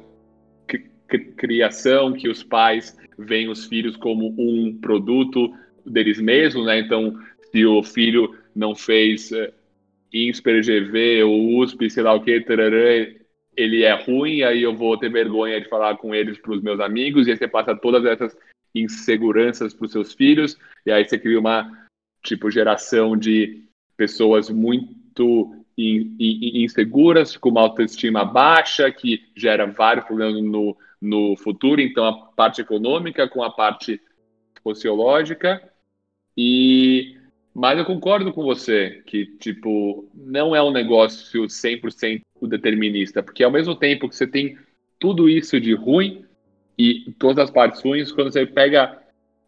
criação, 1.07 2.13
que 2.13 2.27
os 2.27 2.43
pais 2.43 2.97
veem 3.17 3.49
os 3.49 3.65
filhos 3.65 3.95
como 3.95 4.33
um 4.37 4.77
produto 4.79 5.53
deles 5.85 6.19
mesmos, 6.19 6.65
né? 6.65 6.79
Então, 6.79 7.17
se 7.51 7.65
o 7.65 7.83
filho 7.83 8.35
não 8.55 8.75
fez 8.75 9.31
uh, 9.31 9.53
INSPER, 10.11 10.61
GV, 10.61 11.23
ou 11.23 11.59
USP, 11.59 11.89
sei 11.89 12.03
lá 12.03 12.13
o 12.13 12.21
que, 12.21 12.43
ele 13.55 13.83
é 13.83 13.93
ruim, 13.93 14.41
aí 14.43 14.63
eu 14.63 14.75
vou 14.75 14.97
ter 14.97 15.09
vergonha 15.09 15.61
de 15.61 15.69
falar 15.69 15.97
com 15.97 16.13
eles 16.13 16.37
para 16.37 16.53
os 16.53 16.61
meus 16.61 16.79
amigos, 16.79 17.27
e 17.27 17.31
aí 17.31 17.37
você 17.37 17.47
passa 17.47 17.75
todas 17.75 18.05
essas 18.05 18.35
inseguranças 18.73 19.73
para 19.73 19.85
os 19.85 19.91
seus 19.91 20.13
filhos, 20.13 20.57
e 20.85 20.91
aí 20.91 21.05
você 21.05 21.17
cria 21.17 21.39
uma, 21.39 21.87
tipo, 22.23 22.51
geração 22.51 23.15
de 23.15 23.63
pessoas 23.95 24.49
muito 24.49 25.55
in, 25.77 26.15
in, 26.19 26.63
inseguras, 26.63 27.37
com 27.37 27.49
uma 27.49 27.61
autoestima 27.61 28.25
baixa, 28.25 28.91
que 28.91 29.23
gera 29.35 29.65
vários 29.65 30.05
problemas 30.05 30.41
no, 30.43 30.75
no 31.05 31.35
futuro, 31.37 31.79
então 31.79 32.05
a 32.05 32.13
parte 32.13 32.61
econômica 32.61 33.27
com 33.27 33.43
a 33.43 33.51
parte 33.51 34.01
sociológica, 34.63 35.61
e 36.37 37.17
mas 37.53 37.79
eu 37.79 37.85
concordo 37.85 38.33
com 38.33 38.43
você 38.43 39.01
que 39.05 39.25
tipo 39.37 40.09
não 40.13 40.55
é 40.55 40.61
um 40.61 40.71
negócio 40.71 41.43
100% 41.43 42.21
determinista, 42.41 43.23
porque 43.23 43.43
ao 43.43 43.51
mesmo 43.51 43.75
tempo 43.75 44.09
que 44.09 44.15
você 44.15 44.27
tem 44.27 44.57
tudo 44.99 45.29
isso 45.29 45.59
de 45.59 45.73
ruim 45.73 46.25
e 46.77 47.13
todas 47.17 47.45
as 47.45 47.51
partes 47.51 47.81
ruins, 47.81 48.11
quando 48.11 48.31
você 48.31 48.45
pega 48.45 48.99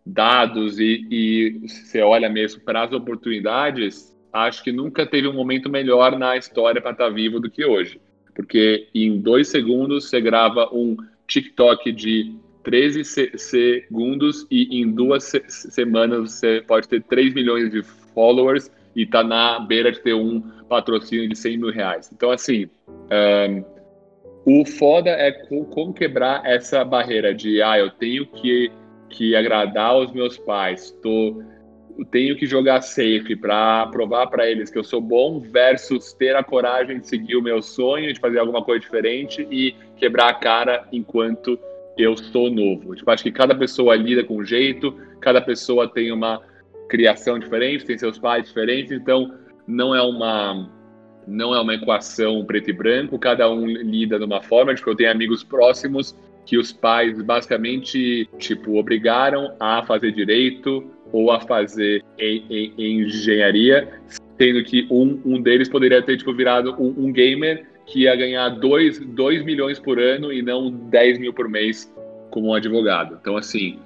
dados 0.05 0.79
e, 0.79 1.05
e 1.11 1.67
você 1.67 2.01
olha 2.01 2.29
mesmo 2.29 2.61
para 2.61 2.83
as 2.83 2.93
oportunidades, 2.93 4.15
acho 4.31 4.63
que 4.63 4.71
nunca 4.71 5.05
teve 5.05 5.27
um 5.27 5.33
momento 5.33 5.69
melhor 5.69 6.17
na 6.17 6.37
história 6.37 6.81
para 6.81 6.91
estar 6.91 7.09
vivo 7.09 7.39
do 7.39 7.49
que 7.49 7.65
hoje. 7.65 7.99
Porque 8.33 8.87
em 8.93 9.19
dois 9.19 9.49
segundos 9.49 10.09
você 10.09 10.21
grava 10.21 10.69
um 10.73 10.95
TikTok 11.27 11.91
de 11.91 12.35
13 12.63 13.03
se 13.03 13.31
segundos 13.37 14.45
e 14.51 14.81
em 14.81 14.91
duas 14.91 15.23
se 15.23 15.41
semanas 15.47 16.31
você 16.31 16.63
pode 16.67 16.87
ter 16.87 17.01
3 17.03 17.33
milhões 17.33 17.71
de 17.71 17.83
followers 18.13 18.71
e 18.95 19.05
tá 19.05 19.23
na 19.23 19.59
beira 19.59 19.91
de 19.91 20.01
ter 20.01 20.13
um 20.13 20.41
patrocínio 20.67 21.29
de 21.29 21.35
100 21.35 21.57
mil 21.57 21.71
reais. 21.71 22.09
Então, 22.11 22.31
assim, 22.31 22.67
um, 24.47 24.61
o 24.61 24.65
foda 24.65 25.11
é 25.11 25.31
como 25.31 25.93
quebrar 25.93 26.41
essa 26.45 26.83
barreira 26.83 27.33
de, 27.33 27.61
ah, 27.61 27.77
eu 27.77 27.91
tenho 27.91 28.25
que, 28.25 28.71
que 29.09 29.35
agradar 29.35 29.97
os 29.97 30.11
meus 30.11 30.37
pais, 30.37 30.91
tô, 31.01 31.43
tenho 32.05 32.35
que 32.35 32.45
jogar 32.45 32.81
safe 32.81 33.35
para 33.35 33.87
provar 33.87 34.27
para 34.27 34.49
eles 34.49 34.69
que 34.69 34.77
eu 34.77 34.83
sou 34.83 35.01
bom, 35.01 35.39
versus 35.39 36.13
ter 36.13 36.35
a 36.35 36.43
coragem 36.43 36.99
de 36.99 37.07
seguir 37.07 37.35
o 37.35 37.41
meu 37.41 37.61
sonho, 37.61 38.13
de 38.13 38.19
fazer 38.19 38.39
alguma 38.39 38.63
coisa 38.63 38.81
diferente 38.81 39.47
e 39.49 39.75
quebrar 39.97 40.29
a 40.29 40.33
cara 40.33 40.87
enquanto 40.91 41.59
eu 41.97 42.15
sou 42.15 42.49
novo. 42.51 42.95
Tipo, 42.95 43.11
acho 43.11 43.23
que 43.23 43.31
cada 43.31 43.55
pessoa 43.55 43.95
lida 43.95 44.23
com 44.23 44.37
um 44.37 44.45
jeito, 44.45 44.93
cada 45.19 45.41
pessoa 45.41 45.87
tem 45.91 46.11
uma 46.11 46.41
criação 46.87 47.39
diferente, 47.39 47.85
tem 47.85 47.97
seus 47.97 48.17
pais 48.19 48.45
diferentes, 48.45 48.91
então 48.91 49.33
não 49.67 49.95
é 49.95 50.01
uma 50.01 50.69
não 51.25 51.53
é 51.53 51.59
uma 51.59 51.73
equação 51.73 52.45
preto 52.45 52.69
e 52.69 52.73
branco, 52.73 53.19
cada 53.19 53.51
um 53.51 53.65
lida 53.65 54.17
de 54.17 54.23
uma 54.23 54.41
forma, 54.41 54.73
tipo, 54.73 54.89
eu 54.89 54.95
tenho 54.95 55.11
amigos 55.11 55.43
próximos 55.43 56.15
que 56.45 56.57
os 56.57 56.71
pais 56.71 57.21
basicamente, 57.21 58.29
tipo, 58.39 58.77
obrigaram 58.77 59.53
a 59.59 59.83
fazer 59.83 60.13
direito 60.13 60.89
ou 61.11 61.31
a 61.31 61.39
fazer 61.39 62.03
em, 62.17 62.45
em, 62.49 62.73
em 62.77 63.01
engenharia, 63.01 63.89
sendo 64.37 64.63
que 64.63 64.87
um, 64.89 65.19
um 65.25 65.41
deles 65.41 65.69
poderia 65.69 66.01
ter, 66.01 66.17
tipo, 66.17 66.33
virado 66.33 66.75
um, 66.79 67.05
um 67.05 67.11
gamer 67.11 67.65
que 67.85 68.01
ia 68.01 68.15
ganhar 68.15 68.49
2 68.49 68.99
milhões 69.43 69.79
por 69.79 69.99
ano 69.99 70.31
e 70.31 70.41
não 70.41 70.69
10 70.69 71.19
mil 71.19 71.33
por 71.33 71.47
mês 71.47 71.91
como 72.29 72.49
um 72.49 72.53
advogado. 72.53 73.17
Então, 73.19 73.37
assim, 73.37 73.79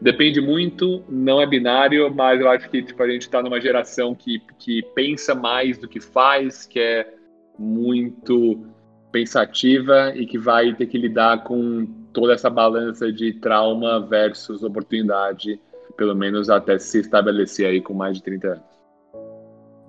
depende 0.00 0.40
muito, 0.40 1.04
não 1.08 1.40
é 1.40 1.46
binário, 1.46 2.12
mas 2.12 2.40
eu 2.40 2.50
acho 2.50 2.68
que 2.68 2.82
tipo, 2.82 3.00
a 3.02 3.08
gente 3.08 3.22
está 3.22 3.40
numa 3.40 3.60
geração 3.60 4.14
que, 4.14 4.42
que 4.58 4.82
pensa 4.94 5.34
mais 5.34 5.78
do 5.78 5.88
que 5.88 6.00
faz, 6.00 6.66
que 6.66 6.80
é 6.80 7.14
muito 7.58 8.66
pensativa 9.12 10.12
e 10.16 10.26
que 10.26 10.38
vai 10.38 10.74
ter 10.74 10.86
que 10.86 10.98
lidar 10.98 11.44
com 11.44 11.86
toda 12.12 12.32
essa 12.32 12.50
balança 12.50 13.12
de 13.12 13.34
trauma 13.34 14.00
versus 14.00 14.62
oportunidade, 14.62 15.60
pelo 15.96 16.14
menos 16.14 16.50
até 16.50 16.78
se 16.78 17.00
estabelecer 17.00 17.66
aí 17.66 17.80
com 17.80 17.94
mais 17.94 18.16
de 18.16 18.22
30 18.22 18.48
anos. 18.48 18.64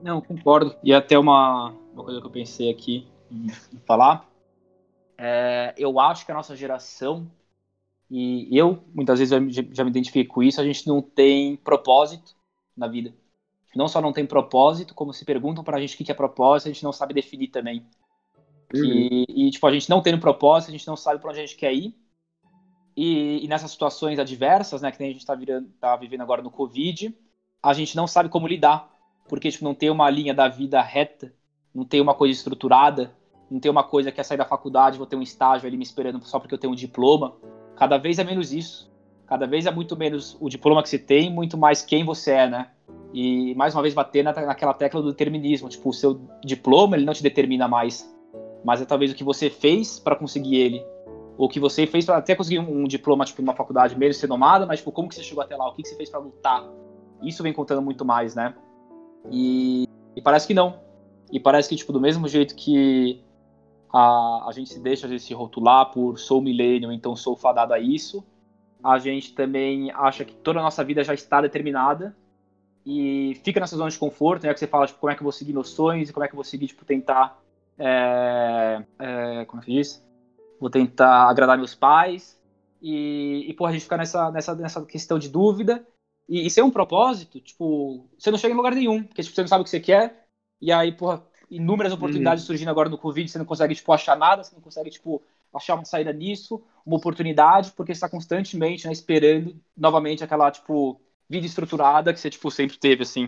Não, 0.01 0.21
concordo. 0.21 0.75
E 0.83 0.93
até 0.93 1.17
uma, 1.17 1.73
uma 1.93 2.03
coisa 2.03 2.19
que 2.19 2.27
eu 2.27 2.31
pensei 2.31 2.69
aqui 2.69 3.07
em 3.31 3.47
falar, 3.85 4.29
é, 5.17 5.73
eu 5.77 5.99
acho 5.99 6.25
que 6.25 6.31
a 6.31 6.35
nossa 6.35 6.55
geração 6.55 7.27
e 8.15 8.55
eu, 8.55 8.83
muitas 8.93 9.17
vezes, 9.17 9.31
já, 9.55 9.63
já 9.71 9.83
me 9.83 9.89
identifico 9.89 10.35
com 10.35 10.43
isso, 10.43 10.61
a 10.61 10.63
gente 10.63 10.87
não 10.87 11.01
tem 11.01 11.55
propósito 11.55 12.35
na 12.77 12.87
vida. 12.87 13.11
Não 13.75 13.87
só 13.87 13.99
não 13.99 14.13
tem 14.13 14.23
propósito, 14.23 14.93
como 14.93 15.11
se 15.11 15.25
perguntam 15.25 15.63
pra 15.63 15.79
gente 15.79 15.95
o 15.95 15.97
que 15.97 16.11
é 16.11 16.13
propósito, 16.13 16.67
a 16.67 16.71
gente 16.71 16.83
não 16.83 16.93
sabe 16.93 17.11
definir 17.11 17.47
também. 17.47 17.83
Uhum. 18.71 19.25
E, 19.27 19.49
tipo, 19.49 19.65
a 19.65 19.71
gente 19.71 19.89
não 19.89 19.99
tem 19.99 20.15
propósito, 20.19 20.69
a 20.69 20.71
gente 20.73 20.85
não 20.85 20.95
sabe 20.95 21.19
para 21.19 21.31
onde 21.31 21.39
a 21.39 21.45
gente 21.45 21.55
quer 21.57 21.73
ir. 21.73 21.95
E, 22.95 23.43
e, 23.43 23.47
nessas 23.47 23.71
situações 23.71 24.19
adversas, 24.19 24.81
né, 24.81 24.91
que 24.91 25.01
a 25.01 25.05
gente 25.05 25.17
está 25.17 25.35
tá 25.79 25.95
vivendo 25.95 26.21
agora 26.21 26.41
no 26.41 26.51
Covid, 26.51 27.15
a 27.61 27.73
gente 27.73 27.95
não 27.95 28.05
sabe 28.05 28.29
como 28.29 28.47
lidar. 28.47 28.91
Porque, 29.27 29.49
tipo, 29.49 29.63
não 29.63 29.73
tem 29.73 29.89
uma 29.89 30.09
linha 30.09 30.33
da 30.33 30.47
vida 30.47 30.81
reta, 30.81 31.33
não 31.73 31.85
tem 31.85 32.01
uma 32.01 32.13
coisa 32.13 32.33
estruturada, 32.33 33.15
não 33.49 33.59
tem 33.59 33.71
uma 33.71 33.83
coisa 33.83 34.11
que 34.11 34.19
é 34.19 34.23
sair 34.23 34.37
da 34.37 34.45
faculdade, 34.45 34.97
vou 34.97 35.07
ter 35.07 35.15
um 35.15 35.21
estágio 35.21 35.67
ali 35.67 35.77
me 35.77 35.83
esperando 35.83 36.23
só 36.25 36.39
porque 36.39 36.53
eu 36.53 36.57
tenho 36.57 36.73
um 36.73 36.75
diploma. 36.75 37.35
Cada 37.75 37.97
vez 37.97 38.19
é 38.19 38.23
menos 38.23 38.51
isso. 38.51 38.91
Cada 39.25 39.47
vez 39.47 39.65
é 39.65 39.71
muito 39.71 39.95
menos 39.95 40.37
o 40.39 40.49
diploma 40.49 40.83
que 40.83 40.89
você 40.89 40.99
tem, 40.99 41.31
muito 41.31 41.57
mais 41.57 41.81
quem 41.81 42.03
você 42.03 42.31
é, 42.31 42.49
né? 42.49 42.71
E 43.13 43.55
mais 43.55 43.73
uma 43.73 43.81
vez 43.81 43.93
bater 43.93 44.23
na, 44.23 44.33
naquela 44.33 44.73
tecla 44.73 45.01
do 45.01 45.09
determinismo. 45.09 45.69
Tipo, 45.69 45.89
o 45.89 45.93
seu 45.93 46.19
diploma 46.43 46.95
ele 46.95 47.05
não 47.05 47.13
te 47.13 47.23
determina 47.23 47.67
mais, 47.67 48.11
mas 48.63 48.81
é 48.81 48.85
talvez 48.85 49.11
o 49.11 49.15
que 49.15 49.23
você 49.23 49.49
fez 49.49 49.99
para 49.99 50.15
conseguir 50.15 50.55
ele. 50.55 50.85
O 51.37 51.49
que 51.49 51.59
você 51.59 51.87
fez 51.87 52.05
para 52.05 52.17
até 52.17 52.35
conseguir 52.35 52.59
um, 52.59 52.83
um, 52.83 52.87
diploma, 52.87 53.25
tipo, 53.25 53.41
numa 53.41 53.55
faculdade 53.55 53.97
mesmo 53.97 54.19
ser 54.19 54.27
nomada, 54.27 54.65
mas 54.65 54.79
tipo, 54.79 54.91
como 54.91 55.09
que 55.09 55.15
você 55.15 55.23
chegou 55.23 55.43
até 55.43 55.55
lá? 55.55 55.67
O 55.67 55.73
que, 55.73 55.81
que 55.81 55.89
você 55.89 55.95
fez 55.95 56.09
para 56.09 56.19
lutar? 56.19 56.63
Isso 57.21 57.41
vem 57.41 57.53
contando 57.53 57.81
muito 57.81 58.05
mais, 58.05 58.35
né? 58.35 58.53
E, 59.31 59.87
e 60.15 60.21
parece 60.21 60.45
que 60.45 60.53
não. 60.53 60.79
E 61.31 61.39
parece 61.39 61.69
que, 61.69 61.75
tipo, 61.75 61.91
do 61.91 61.99
mesmo 61.99 62.27
jeito 62.27 62.55
que 62.55 63.23
a, 63.91 64.47
a 64.47 64.51
gente 64.53 64.71
se 64.71 64.79
deixa 64.79 65.05
às 65.05 65.11
vezes 65.11 65.25
se 65.25 65.33
rotular 65.33 65.91
por 65.91 66.19
sou 66.19 66.41
milênio, 66.41 66.91
então 66.91 67.15
sou 67.15 67.35
fadado 67.35 67.73
a 67.73 67.79
isso. 67.79 68.23
A 68.83 68.99
gente 68.99 69.33
também 69.33 69.91
acha 69.91 70.25
que 70.25 70.35
toda 70.35 70.59
a 70.59 70.63
nossa 70.63 70.83
vida 70.83 71.03
já 71.03 71.13
está 71.13 71.41
determinada 71.41 72.15
e 72.85 73.39
fica 73.43 73.59
nessa 73.59 73.77
zona 73.77 73.89
de 73.89 73.97
conforto, 73.97 74.45
né? 74.45 74.53
Que 74.53 74.59
você 74.59 74.67
fala, 74.67 74.85
tipo, 74.85 74.99
como 74.99 75.11
é 75.11 75.15
que 75.15 75.21
eu 75.21 75.25
vou 75.25 75.31
seguir 75.31 75.53
meus 75.53 75.69
sonhos 75.69 76.09
e 76.09 76.13
como 76.13 76.23
é 76.23 76.27
que 76.27 76.33
eu 76.33 76.37
vou 76.37 76.43
seguir, 76.43 76.67
tipo, 76.67 76.83
tentar. 76.83 77.39
É, 77.77 78.83
é, 78.99 79.45
como 79.45 79.61
é 79.61 79.65
que 79.65 79.71
diz? 79.71 80.03
Vou 80.63 80.69
tentar 80.69 81.29
agradar 81.29 81.57
meus 81.57 81.75
pais. 81.75 82.39
E, 82.81 83.45
e 83.49 83.53
porra, 83.53 83.71
a 83.71 83.73
gente 83.73 83.83
fica 83.83 83.97
nessa, 83.97 84.31
nessa, 84.31 84.55
nessa 84.55 84.85
questão 84.85 85.19
de 85.19 85.27
dúvida. 85.27 85.85
E, 86.29 86.47
e 86.47 86.49
sem 86.49 86.63
um 86.63 86.71
propósito, 86.71 87.41
tipo, 87.41 88.07
você 88.17 88.31
não 88.31 88.37
chega 88.37 88.53
em 88.53 88.55
lugar 88.55 88.73
nenhum, 88.73 89.03
porque 89.03 89.21
tipo, 89.21 89.35
você 89.35 89.41
não 89.41 89.47
sabe 89.49 89.59
o 89.59 89.63
que 89.65 89.69
você 89.69 89.81
quer. 89.81 90.25
E 90.61 90.71
aí, 90.71 90.93
porra, 90.93 91.21
inúmeras 91.51 91.91
oportunidades 91.91 92.45
uhum. 92.45 92.47
surgindo 92.47 92.69
agora 92.69 92.87
no 92.87 92.97
Covid, 92.97 93.29
você 93.29 93.37
não 93.37 93.43
consegue, 93.43 93.75
tipo, 93.75 93.91
achar 93.91 94.15
nada, 94.15 94.41
você 94.41 94.55
não 94.55 94.61
consegue, 94.61 94.89
tipo, 94.89 95.21
achar 95.53 95.75
uma 95.75 95.83
saída 95.83 96.13
nisso, 96.13 96.63
uma 96.85 96.95
oportunidade, 96.95 97.73
porque 97.73 97.93
você 97.93 97.97
está 97.97 98.07
constantemente, 98.07 98.87
né, 98.87 98.93
esperando 98.93 99.61
novamente 99.75 100.23
aquela, 100.23 100.49
tipo, 100.49 101.01
vida 101.29 101.45
estruturada 101.45 102.13
que 102.13 102.21
você, 102.21 102.29
tipo, 102.29 102.49
sempre 102.49 102.77
teve, 102.77 103.03
assim. 103.03 103.27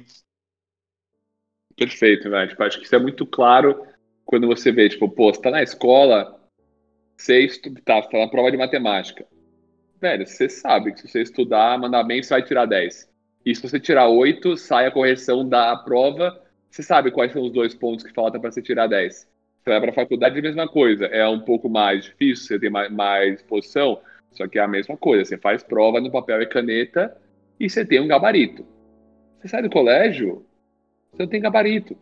Perfeito, 1.76 2.30
né? 2.30 2.48
Tipo, 2.48 2.64
acho 2.64 2.80
que 2.80 2.86
isso 2.86 2.96
é 2.96 3.00
muito 3.00 3.26
claro 3.26 3.86
quando 4.24 4.48
você 4.48 4.72
vê, 4.72 4.88
tipo, 4.88 5.10
pô, 5.10 5.34
você 5.34 5.42
tá 5.42 5.52
na 5.52 5.62
escola, 5.62 6.45
você 7.18 7.42
estu... 7.42 7.74
tá, 7.84 8.02
você 8.02 8.10
tá 8.10 8.20
na 8.20 8.28
prova 8.28 8.52
de 8.52 8.58
matemática. 8.58 9.26
Velho, 10.00 10.26
você 10.26 10.50
sabe 10.50 10.94
que 10.94 11.02
se 11.02 11.08
você 11.08 11.22
estudar, 11.22 11.80
mandar 11.80 12.04
bem, 12.04 12.22
você 12.22 12.30
vai 12.30 12.44
tirar 12.44 12.66
10. 12.66 13.10
E 13.46 13.56
se 13.56 13.62
você 13.62 13.80
tirar 13.80 14.08
8, 14.08 14.58
sai 14.58 14.88
a 14.88 14.92
correção 14.92 15.48
da 15.48 15.76
prova 15.76 16.42
você 16.76 16.84
sabe 16.84 17.10
quais 17.10 17.32
são 17.32 17.42
os 17.42 17.54
dois 17.54 17.74
pontos 17.74 18.04
que 18.04 18.14
faltam 18.14 18.42
para 18.42 18.52
você 18.52 18.62
tirar 18.62 18.88
10. 18.88 19.16
Você 19.16 19.70
vai 19.70 19.80
para 19.80 19.92
a 19.92 19.94
faculdade, 19.94 20.38
a 20.38 20.42
mesma 20.42 20.68
coisa. 20.68 21.06
É 21.06 21.26
um 21.26 21.40
pouco 21.40 21.70
mais 21.70 22.04
difícil, 22.04 22.48
você 22.48 22.60
tem 22.60 22.70
mais, 22.70 22.92
mais 22.92 23.36
exposição, 23.36 24.02
só 24.34 24.46
que 24.46 24.60
é 24.60 24.62
a 24.62 24.68
mesma 24.68 24.98
coisa. 24.98 25.24
Você 25.24 25.38
faz 25.38 25.64
prova 25.64 26.02
no 26.02 26.12
papel 26.12 26.42
e 26.42 26.46
caneta 26.46 27.16
e 27.58 27.70
você 27.70 27.86
tem 27.86 28.02
um 28.02 28.08
gabarito. 28.10 28.68
Você 29.40 29.48
sai 29.48 29.62
do 29.62 29.70
colégio, 29.70 30.46
você 31.14 31.24
não 31.24 31.30
tem 31.30 31.40
gabarito. 31.40 31.98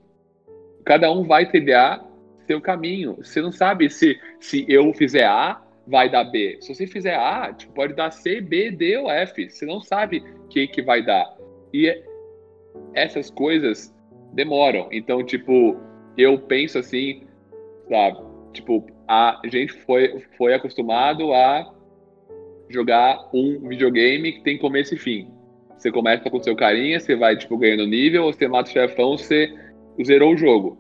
Cada 0.84 1.12
um 1.12 1.24
vai 1.24 1.48
trilhar 1.48 2.04
seu 2.46 2.62
caminho. 2.62 3.18
Você 3.18 3.42
não 3.42 3.52
sabe 3.52 3.90
se, 3.90 4.20
se 4.40 4.66
eu 4.68 4.94
fizer 4.94 5.26
A, 5.26 5.62
vai 5.88 6.10
dar 6.10 6.24
B. 6.26 6.58
Se 6.62 6.74
você 6.74 6.88
fizer 6.88 7.16
A, 7.16 7.54
tipo, 7.54 7.74
pode 7.74 7.94
dar 7.94 8.12
C, 8.12 8.42
B, 8.42 8.72
D 8.72 8.98
ou 8.98 9.10
F. 9.10 9.50
Você 9.50 9.66
não 9.66 9.82
sabe 9.82 10.24
o 10.46 10.48
que, 10.48 10.68
que 10.68 10.82
vai 10.82 11.04
dar. 11.04 11.26
E 11.74 12.04
essas 12.94 13.30
coisas 13.30 13.94
demoram. 14.34 14.88
Então, 14.92 15.24
tipo, 15.24 15.78
eu 16.18 16.40
penso 16.40 16.78
assim, 16.80 17.24
sabe? 17.90 18.20
Tipo, 18.54 18.86
a 19.08 19.42
gente 19.46 19.74
foi, 19.74 20.24
foi 20.38 20.54
acostumado 20.54 21.34
a 21.34 21.74
jogar 22.70 23.30
um 23.34 23.68
videogame 23.68 24.34
que 24.34 24.44
tem 24.44 24.58
começo 24.58 24.96
e 24.96 24.98
fim. 24.98 25.32
Você 25.78 25.92
começa 25.92 26.30
com 26.30 26.42
seu 26.42 26.56
carinha, 26.56 27.00
você 27.00 27.16
vai, 27.16 27.36
tipo, 27.36 27.58
ganhando 27.58 27.86
nível, 27.86 28.26
você 28.26 28.48
mata 28.48 28.70
o 28.70 28.74
chefão, 28.74 29.18
você 29.18 29.54
zerou 30.04 30.34
o 30.34 30.38
jogo. 30.38 30.78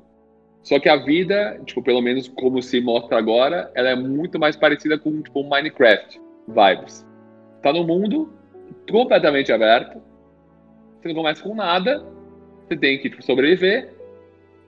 Só 0.64 0.80
que 0.80 0.88
a 0.88 0.96
vida, 0.96 1.60
tipo, 1.66 1.84
pelo 1.84 2.02
menos 2.02 2.30
como 2.30 2.62
se 2.62 2.80
mostra 2.80 3.18
agora, 3.18 3.70
ela 3.76 3.90
é 3.90 3.96
muito 3.96 4.40
mais 4.40 4.56
parecida 4.56 4.98
com, 4.98 5.22
tipo, 5.22 5.44
Minecraft 5.44 6.20
vibes. 6.48 7.06
Tá 7.62 7.74
no 7.74 7.84
mundo 7.84 8.34
completamente 8.90 9.52
aberto, 9.52 10.02
você 11.02 11.10
não 11.10 11.16
começa 11.16 11.44
com 11.44 11.54
nada, 11.54 12.04
você 12.66 12.78
tem 12.78 12.98
que 12.98 13.10
tipo, 13.10 13.22
sobreviver 13.24 13.94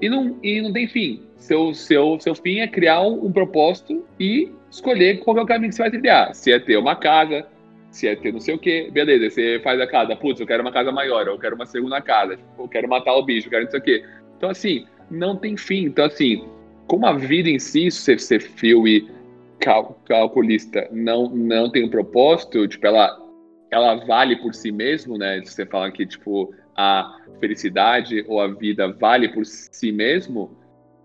e 0.01 0.09
não, 0.09 0.37
e 0.43 0.61
não 0.61 0.73
tem 0.73 0.87
fim. 0.87 1.23
Seu, 1.37 1.73
seu, 1.73 2.19
seu 2.19 2.35
fim 2.35 2.59
é 2.59 2.67
criar 2.67 3.01
um, 3.01 3.25
um 3.25 3.31
propósito 3.31 4.05
e 4.19 4.51
escolher 4.69 5.19
qual 5.19 5.37
é 5.37 5.41
o 5.41 5.45
caminho 5.45 5.69
que 5.69 5.75
você 5.75 5.83
vai 5.83 5.91
trilhar. 5.91 6.35
Se 6.35 6.51
é 6.51 6.59
ter 6.59 6.77
uma 6.77 6.95
casa, 6.95 7.47
se 7.89 8.07
é 8.07 8.15
ter 8.15 8.33
não 8.33 8.39
sei 8.41 8.55
o 8.55 8.59
quê. 8.59 8.89
Beleza, 8.91 9.29
você 9.29 9.59
faz 9.63 9.79
a 9.79 9.87
casa. 9.87 10.15
Putz, 10.15 10.41
eu 10.41 10.47
quero 10.47 10.61
uma 10.61 10.71
casa 10.71 10.91
maior, 10.91 11.25
eu 11.27 11.39
quero 11.39 11.55
uma 11.55 11.65
segunda 11.65 12.01
casa, 12.01 12.37
eu 12.57 12.67
quero 12.67 12.89
matar 12.89 13.13
o 13.13 13.23
bicho, 13.23 13.47
eu 13.47 13.51
quero 13.51 13.63
não 13.63 13.71
sei 13.71 13.79
o 13.79 13.83
quê. 13.83 14.05
Então, 14.37 14.49
assim, 14.49 14.85
não 15.09 15.37
tem 15.37 15.55
fim. 15.57 15.85
Então, 15.85 16.05
assim, 16.05 16.47
como 16.87 17.05
a 17.05 17.13
vida 17.13 17.49
em 17.49 17.59
si, 17.59 17.89
ser, 17.91 18.19
ser 18.19 18.41
fio 18.41 18.87
e 18.87 19.09
cal, 19.59 19.99
calculista 20.05 20.87
não, 20.91 21.29
não 21.29 21.69
tem 21.69 21.83
um 21.83 21.89
propósito, 21.89 22.67
tipo, 22.67 22.85
ela, 22.85 23.19
ela 23.71 23.95
vale 24.05 24.35
por 24.37 24.53
si 24.53 24.71
mesmo, 24.71 25.17
né? 25.17 25.41
Você 25.43 25.65
fala 25.65 25.91
que, 25.91 26.05
tipo, 26.05 26.53
a 26.75 27.19
felicidade 27.39 28.23
ou 28.27 28.39
a 28.39 28.47
vida 28.47 28.91
vale 28.91 29.29
por 29.29 29.45
si 29.45 29.91
mesmo, 29.91 30.57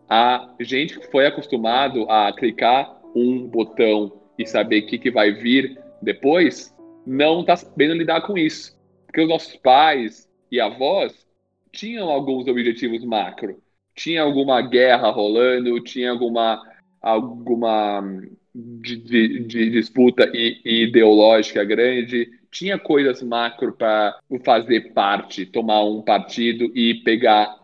a 0.09 0.55
gente 0.61 0.99
que 0.99 1.07
foi 1.11 1.27
acostumado 1.27 2.11
a 2.11 2.33
clicar 2.33 3.01
um 3.15 3.47
botão 3.47 4.21
e 4.39 4.47
saber 4.47 4.81
o 4.81 4.87
que, 4.87 4.99
que 4.99 5.11
vai 5.11 5.33
vir 5.33 5.79
depois, 6.03 6.75
não 7.07 7.41
está 7.41 7.57
sabendo 7.57 7.95
lidar 7.95 8.23
com 8.23 8.37
isso. 8.37 8.79
Porque 9.07 9.21
os 9.23 9.29
nossos 9.29 9.57
pais 9.57 10.29
e 10.51 10.61
avós 10.61 11.27
tinham 11.73 12.09
alguns 12.09 12.49
objetivos 12.49 13.05
macro. 13.05 13.63
Tinha 13.95 14.23
alguma 14.23 14.61
guerra 14.63 15.11
rolando, 15.11 15.81
tinha 15.83 16.11
alguma, 16.11 16.63
alguma 17.01 18.03
de, 18.55 18.97
de, 18.97 19.41
de 19.45 19.71
disputa 19.71 20.31
ideológica 20.65 21.65
grande, 21.65 22.31
tinha 22.51 22.79
coisas 22.79 23.23
macro 23.23 23.73
para 23.73 24.19
fazer 24.45 24.93
parte, 24.93 25.47
tomar 25.47 25.85
um 25.85 26.03
partido 26.03 26.71
e 26.75 26.95
pegar 27.03 27.55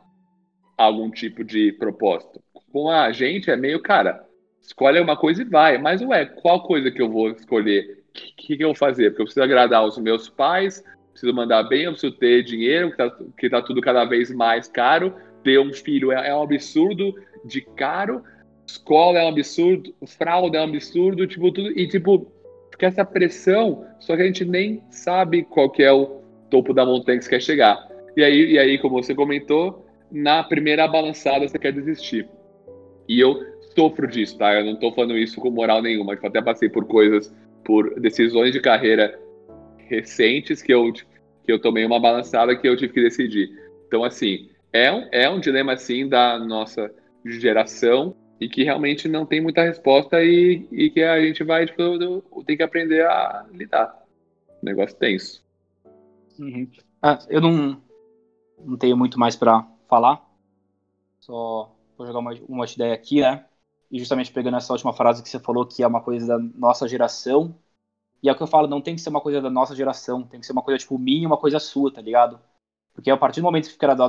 algum 0.76 1.10
tipo 1.10 1.42
de 1.42 1.72
propósito. 1.72 2.40
Com 2.72 2.90
a 2.90 3.10
gente 3.10 3.50
é 3.50 3.56
meio, 3.56 3.80
cara, 3.80 4.24
escolhe 4.60 5.00
uma 5.00 5.16
coisa 5.16 5.42
e 5.42 5.44
vai. 5.44 5.78
Mas, 5.78 6.02
ué, 6.02 6.24
qual 6.26 6.62
coisa 6.62 6.90
que 6.90 7.00
eu 7.00 7.10
vou 7.10 7.30
escolher? 7.30 8.04
O 8.08 8.12
que, 8.12 8.56
que, 8.56 8.62
eu 8.62 8.68
vou 8.68 8.74
fazer? 8.74 9.10
Porque 9.10 9.22
eu 9.22 9.26
preciso 9.26 9.44
agradar 9.44 9.84
os 9.84 9.98
meus 9.98 10.28
pais, 10.28 10.84
preciso 11.10 11.34
mandar 11.34 11.64
bem, 11.64 11.84
eu 11.84 11.92
preciso 11.92 12.14
ter 12.16 12.42
dinheiro, 12.42 12.90
que 12.90 12.96
tá, 12.96 13.18
que 13.38 13.50
tá 13.50 13.62
tudo 13.62 13.80
cada 13.80 14.04
vez 14.04 14.30
mais 14.30 14.68
caro. 14.68 15.14
Ter 15.46 15.60
um 15.60 15.72
filho 15.72 16.10
é, 16.10 16.30
é 16.30 16.34
um 16.34 16.42
absurdo 16.42 17.14
de 17.44 17.60
caro. 17.60 18.24
Escola 18.66 19.20
é 19.20 19.24
um 19.24 19.28
absurdo, 19.28 19.94
fralda 20.04 20.58
é 20.58 20.60
um 20.60 20.64
absurdo, 20.64 21.24
tipo, 21.24 21.52
tudo. 21.52 21.70
E, 21.78 21.86
tipo, 21.86 22.26
fica 22.72 22.86
essa 22.86 23.04
pressão, 23.04 23.86
só 24.00 24.16
que 24.16 24.22
a 24.22 24.26
gente 24.26 24.44
nem 24.44 24.82
sabe 24.90 25.44
qual 25.44 25.70
que 25.70 25.84
é 25.84 25.92
o 25.92 26.20
topo 26.50 26.74
da 26.74 26.84
montanha 26.84 27.18
que 27.18 27.24
você 27.24 27.30
quer 27.30 27.40
chegar. 27.40 27.78
E 28.16 28.24
aí, 28.24 28.54
e 28.54 28.58
aí, 28.58 28.76
como 28.76 29.00
você 29.00 29.14
comentou, 29.14 29.86
na 30.10 30.42
primeira 30.42 30.88
balançada 30.88 31.46
você 31.46 31.60
quer 31.60 31.72
desistir. 31.72 32.28
E 33.08 33.20
eu 33.20 33.40
sofro 33.72 34.08
disso, 34.08 34.36
tá? 34.36 34.52
Eu 34.52 34.64
não 34.64 34.74
tô 34.74 34.90
falando 34.90 35.16
isso 35.16 35.40
com 35.40 35.48
moral 35.48 35.80
nenhuma. 35.80 36.14
Eu 36.14 36.28
até 36.28 36.42
passei 36.42 36.68
por 36.68 36.86
coisas, 36.86 37.32
por 37.64 38.00
decisões 38.00 38.50
de 38.50 38.58
carreira 38.58 39.16
recentes 39.86 40.60
que 40.60 40.74
eu, 40.74 40.92
que 40.92 41.04
eu 41.46 41.60
tomei 41.60 41.84
uma 41.84 42.00
balançada 42.00 42.56
que 42.56 42.68
eu 42.68 42.76
tive 42.76 42.94
que 42.94 43.00
decidir. 43.00 43.48
Então, 43.86 44.02
assim, 44.02 44.48
é 44.76 44.92
um, 44.92 45.08
é 45.12 45.30
um 45.30 45.40
dilema, 45.40 45.72
assim, 45.72 46.08
da 46.08 46.38
nossa 46.38 46.92
geração 47.24 48.14
e 48.40 48.48
que 48.48 48.62
realmente 48.62 49.08
não 49.08 49.24
tem 49.24 49.40
muita 49.40 49.62
resposta 49.62 50.22
e, 50.22 50.66
e 50.70 50.90
que 50.90 51.02
a 51.02 51.20
gente 51.20 51.42
vai, 51.42 51.66
tipo, 51.66 52.42
tem 52.44 52.56
que 52.56 52.62
aprender 52.62 53.06
a 53.06 53.46
lidar. 53.50 54.02
Negócio 54.62 54.96
tenso. 54.96 55.44
Uhum. 56.38 56.68
Ah, 57.00 57.18
eu 57.28 57.40
não, 57.40 57.80
não 58.58 58.76
tenho 58.76 58.96
muito 58.96 59.18
mais 59.18 59.36
para 59.36 59.66
falar. 59.88 60.22
Só 61.20 61.74
vou 61.96 62.06
jogar 62.06 62.18
uma, 62.18 62.34
uma 62.48 62.66
ideia 62.66 62.92
aqui, 62.92 63.20
né? 63.20 63.44
E 63.90 63.98
justamente 63.98 64.32
pegando 64.32 64.56
essa 64.56 64.72
última 64.72 64.92
frase 64.92 65.22
que 65.22 65.28
você 65.28 65.38
falou, 65.38 65.66
que 65.66 65.82
é 65.82 65.86
uma 65.86 66.02
coisa 66.02 66.26
da 66.26 66.38
nossa 66.38 66.86
geração. 66.86 67.56
E 68.22 68.28
é 68.28 68.32
o 68.32 68.36
que 68.36 68.42
eu 68.42 68.46
falo, 68.46 68.66
não 68.66 68.80
tem 68.80 68.94
que 68.94 69.00
ser 69.00 69.08
uma 69.08 69.20
coisa 69.20 69.40
da 69.40 69.50
nossa 69.50 69.74
geração, 69.74 70.22
tem 70.22 70.40
que 70.40 70.46
ser 70.46 70.52
uma 70.52 70.62
coisa 70.62 70.78
tipo 70.78 70.98
minha 70.98 71.22
e 71.22 71.26
uma 71.26 71.36
coisa 71.36 71.58
sua, 71.58 71.92
tá 71.92 72.00
ligado? 72.00 72.40
Porque 72.92 73.10
a 73.10 73.16
partir 73.16 73.40
do 73.40 73.44
momento 73.44 73.66
que 73.66 73.72
fica 73.72 73.94
da, 73.94 74.08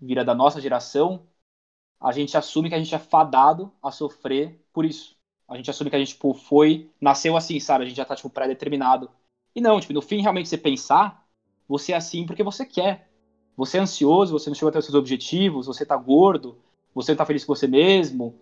vira 0.00 0.24
da 0.24 0.34
nossa 0.34 0.60
geração, 0.60 1.26
a 2.00 2.12
gente 2.12 2.36
assume 2.36 2.68
que 2.68 2.74
a 2.74 2.78
gente 2.78 2.94
é 2.94 2.98
fadado 2.98 3.72
a 3.82 3.90
sofrer 3.90 4.60
por 4.72 4.84
isso. 4.84 5.16
A 5.48 5.56
gente 5.56 5.70
assume 5.70 5.90
que 5.90 5.96
a 5.96 5.98
gente 5.98 6.14
tipo, 6.14 6.34
foi, 6.34 6.90
nasceu 7.00 7.36
assim, 7.36 7.58
sabe? 7.60 7.84
A 7.84 7.88
gente 7.88 7.96
já 7.96 8.04
tá 8.04 8.16
tipo 8.16 8.30
pré-determinado. 8.30 9.10
E 9.54 9.60
não, 9.60 9.80
tipo, 9.80 9.92
no 9.92 10.02
fim 10.02 10.20
realmente 10.20 10.48
você 10.48 10.58
pensar, 10.58 11.26
você 11.68 11.92
é 11.92 11.96
assim 11.96 12.26
porque 12.26 12.42
você 12.42 12.66
quer. 12.66 13.08
Você 13.56 13.78
é 13.78 13.80
ansioso, 13.80 14.38
você 14.38 14.50
não 14.50 14.54
chegou 14.54 14.68
até 14.68 14.78
os 14.78 14.84
seus 14.84 14.94
objetivos, 14.94 15.66
você 15.66 15.86
tá 15.86 15.96
gordo, 15.96 16.58
você 16.94 17.12
não 17.12 17.16
tá 17.16 17.24
feliz 17.24 17.44
com 17.44 17.54
você 17.54 17.66
mesmo, 17.66 18.34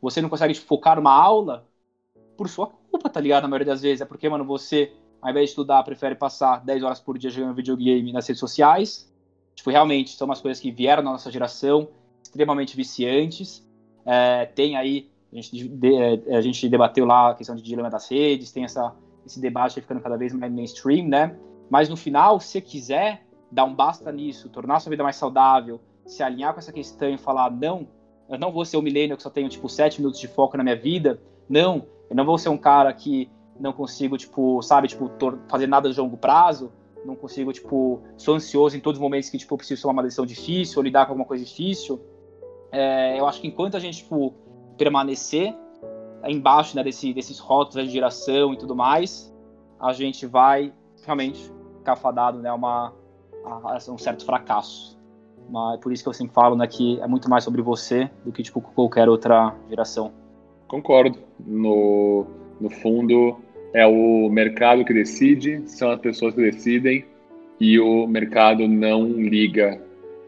você 0.00 0.22
não 0.22 0.30
consegue 0.30 0.54
tipo, 0.54 0.66
focar 0.66 0.96
numa 0.96 1.12
aula 1.12 1.68
por 2.36 2.48
sua 2.48 2.66
culpa, 2.66 3.10
tá 3.10 3.20
ligado? 3.20 3.42
Na 3.42 3.48
maioria 3.48 3.66
das 3.72 3.82
vezes. 3.82 4.00
É 4.00 4.04
porque, 4.06 4.28
mano, 4.28 4.44
você, 4.44 4.92
ao 5.20 5.30
invés 5.30 5.46
de 5.46 5.50
estudar, 5.50 5.82
prefere 5.82 6.14
passar 6.14 6.64
10 6.64 6.82
horas 6.82 7.00
por 7.00 7.18
dia 7.18 7.30
jogando 7.30 7.54
videogame 7.54 8.12
nas 8.12 8.26
redes 8.26 8.40
sociais. 8.40 9.11
Tipo, 9.54 9.70
realmente, 9.70 10.16
são 10.16 10.26
umas 10.26 10.40
coisas 10.40 10.60
que 10.60 10.70
vieram 10.70 11.02
na 11.02 11.12
nossa 11.12 11.30
geração, 11.30 11.88
extremamente 12.22 12.76
viciantes. 12.76 13.66
É, 14.04 14.46
tem 14.46 14.76
aí, 14.76 15.10
a 15.32 15.36
gente, 15.36 15.68
de, 15.68 15.94
é, 15.94 16.36
a 16.36 16.40
gente 16.40 16.68
debateu 16.68 17.04
lá 17.04 17.30
a 17.30 17.34
questão 17.34 17.54
de 17.54 17.62
dilema 17.62 17.90
das 17.90 18.08
redes, 18.10 18.50
tem 18.50 18.64
essa, 18.64 18.94
esse 19.24 19.40
debate 19.40 19.80
ficando 19.80 20.00
cada 20.00 20.16
vez 20.16 20.32
mais 20.32 20.52
mainstream, 20.52 21.06
né? 21.06 21.36
Mas 21.70 21.88
no 21.88 21.96
final, 21.96 22.40
se 22.40 22.60
quiser 22.60 23.24
dar 23.50 23.64
um 23.64 23.74
basta 23.74 24.10
nisso, 24.10 24.48
tornar 24.48 24.80
sua 24.80 24.90
vida 24.90 25.02
mais 25.02 25.16
saudável, 25.16 25.80
se 26.06 26.22
alinhar 26.22 26.52
com 26.52 26.58
essa 26.58 26.72
questão 26.72 27.08
e 27.10 27.18
falar, 27.18 27.50
não, 27.50 27.86
eu 28.28 28.38
não 28.38 28.50
vou 28.50 28.64
ser 28.64 28.76
um 28.76 28.82
milênio 28.82 29.16
que 29.16 29.22
só 29.22 29.30
tenho, 29.30 29.48
tipo, 29.48 29.68
sete 29.68 30.00
minutos 30.00 30.18
de 30.18 30.26
foco 30.26 30.56
na 30.56 30.62
minha 30.62 30.76
vida, 30.76 31.20
não, 31.48 31.86
eu 32.08 32.16
não 32.16 32.24
vou 32.24 32.38
ser 32.38 32.48
um 32.48 32.56
cara 32.56 32.92
que 32.92 33.30
não 33.60 33.72
consigo, 33.72 34.16
tipo, 34.16 34.60
sabe, 34.62 34.88
tipo, 34.88 35.10
fazer 35.48 35.66
nada 35.66 35.90
de 35.90 36.00
longo 36.00 36.16
prazo, 36.16 36.72
não 37.04 37.16
consigo, 37.16 37.52
tipo, 37.52 38.00
sou 38.16 38.34
ansioso 38.34 38.76
em 38.76 38.80
todos 38.80 38.98
os 38.98 39.02
momentos 39.02 39.28
que, 39.28 39.38
tipo, 39.38 39.56
preciso 39.56 39.82
tomar 39.82 39.94
uma 39.94 40.02
decisão 40.02 40.24
difícil 40.24 40.78
ou 40.78 40.84
lidar 40.84 41.06
com 41.06 41.12
alguma 41.12 41.26
coisa 41.26 41.44
difícil. 41.44 42.00
É, 42.70 43.18
eu 43.18 43.26
acho 43.26 43.40
que 43.40 43.48
enquanto 43.48 43.76
a 43.76 43.80
gente, 43.80 43.98
tipo, 43.98 44.34
permanecer 44.76 45.54
embaixo, 46.24 46.76
né, 46.76 46.84
desse, 46.84 47.12
desses 47.12 47.38
rótulos 47.38 47.86
de 47.86 47.92
geração 47.92 48.52
e 48.52 48.58
tudo 48.58 48.74
mais, 48.74 49.34
a 49.80 49.92
gente 49.92 50.26
vai 50.26 50.72
realmente 51.04 51.52
ficar 51.78 51.96
fadado, 51.96 52.38
né, 52.38 52.52
uma, 52.52 52.94
a, 53.44 53.72
a 53.74 53.92
um 53.92 53.98
certo 53.98 54.24
fracasso. 54.24 54.96
Mas 55.50 55.74
é 55.74 55.78
por 55.78 55.92
isso 55.92 56.02
que 56.02 56.08
eu 56.08 56.12
sempre 56.12 56.32
falo, 56.32 56.56
né, 56.56 56.66
que 56.66 57.00
é 57.00 57.06
muito 57.06 57.28
mais 57.28 57.44
sobre 57.44 57.60
você 57.60 58.08
do 58.24 58.32
que, 58.32 58.42
tipo, 58.42 58.60
qualquer 58.60 59.08
outra 59.08 59.54
geração. 59.68 60.12
Concordo. 60.68 61.18
No, 61.44 62.24
no 62.60 62.70
fundo, 62.70 63.36
é 63.72 63.86
o 63.86 64.28
mercado 64.28 64.84
que 64.84 64.92
decide, 64.92 65.62
são 65.66 65.90
as 65.90 66.00
pessoas 66.00 66.34
que 66.34 66.42
decidem, 66.42 67.04
e 67.60 67.78
o 67.78 68.06
mercado 68.06 68.66
não 68.66 69.06
liga 69.06 69.80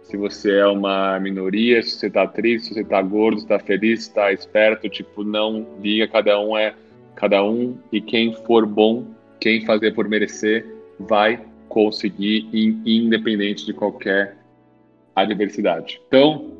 se 0.02 0.16
você 0.16 0.58
é 0.58 0.66
uma 0.66 1.18
minoria, 1.18 1.82
se 1.82 1.92
você 1.92 2.10
tá 2.10 2.26
triste, 2.26 2.68
se 2.68 2.74
você 2.74 2.84
tá 2.84 3.00
gordo, 3.00 3.40
se 3.40 3.46
tá 3.46 3.58
feliz, 3.58 4.04
se 4.04 4.14
tá 4.14 4.32
esperto, 4.32 4.88
tipo, 4.88 5.24
não 5.24 5.66
liga, 5.80 6.06
cada 6.06 6.38
um 6.40 6.56
é 6.56 6.74
cada 7.16 7.44
um, 7.44 7.78
e 7.92 8.00
quem 8.00 8.34
for 8.44 8.66
bom, 8.66 9.06
quem 9.40 9.64
fazer 9.64 9.94
por 9.94 10.08
merecer, 10.08 10.66
vai 10.98 11.40
conseguir, 11.68 12.48
independente 12.84 13.64
de 13.64 13.72
qualquer 13.72 14.36
adversidade. 15.14 16.00
Então, 16.08 16.52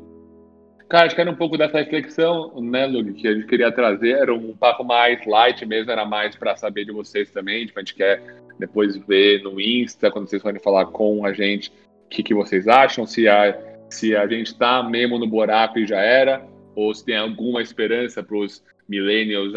cara, 0.87 1.05
acho 1.05 1.15
que 1.15 1.21
era 1.21 1.31
um 1.31 1.35
pouco 1.35 1.57
dessa 1.57 1.79
reflexão, 1.79 2.59
né, 2.61 2.85
Lug, 2.85 3.13
que 3.13 3.27
a 3.27 3.33
gente 3.33 3.47
queria 3.47 3.71
trazer. 3.71 4.11
Era 4.11 4.33
um 4.33 4.55
papo 4.55 4.83
mais 4.83 5.25
light 5.25 5.65
mesmo, 5.65 5.91
era 5.91 6.05
mais 6.05 6.35
para 6.35 6.55
saber 6.55 6.85
de 6.85 6.91
vocês 6.91 7.31
também. 7.31 7.65
Tipo, 7.65 7.79
a 7.79 7.81
gente 7.81 7.95
quer 7.95 8.21
depois 8.59 8.95
ver 8.97 9.41
no 9.43 9.59
Insta, 9.59 10.11
quando 10.11 10.29
vocês 10.29 10.41
forem 10.41 10.61
falar 10.61 10.85
com 10.87 11.25
a 11.25 11.33
gente, 11.33 11.69
o 12.05 12.09
que, 12.09 12.23
que 12.23 12.33
vocês 12.33 12.67
acham, 12.67 13.05
se 13.05 13.27
a, 13.27 13.57
se 13.89 14.15
a 14.15 14.27
gente 14.27 14.47
está 14.47 14.81
mesmo 14.83 15.19
no 15.19 15.27
buraco 15.27 15.79
e 15.79 15.85
já 15.87 15.99
era, 15.99 16.45
ou 16.75 16.93
se 16.93 17.03
tem 17.03 17.17
alguma 17.17 17.61
esperança 17.61 18.23
para 18.23 18.37
os 18.37 18.63
millennials 18.87 19.53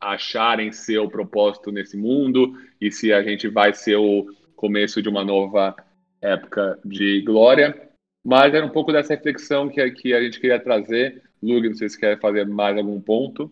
acharem 0.00 0.72
seu 0.72 1.08
propósito 1.08 1.70
nesse 1.70 1.96
mundo, 1.96 2.54
e 2.80 2.90
se 2.90 3.12
a 3.12 3.22
gente 3.22 3.48
vai 3.48 3.72
ser 3.72 3.96
o 3.96 4.26
começo 4.56 5.02
de 5.02 5.08
uma 5.08 5.24
nova 5.24 5.76
época 6.20 6.78
de 6.84 7.22
glória. 7.22 7.89
Mas 8.24 8.52
era 8.54 8.64
um 8.64 8.70
pouco 8.70 8.92
dessa 8.92 9.14
reflexão 9.14 9.68
que, 9.68 9.90
que 9.92 10.12
a 10.12 10.22
gente 10.22 10.40
queria 10.40 10.62
trazer. 10.62 11.22
Lug, 11.42 11.68
não 11.68 11.74
sei 11.74 11.88
se 11.88 11.98
quer 11.98 12.20
fazer 12.20 12.46
mais 12.46 12.76
algum 12.76 13.00
ponto. 13.00 13.50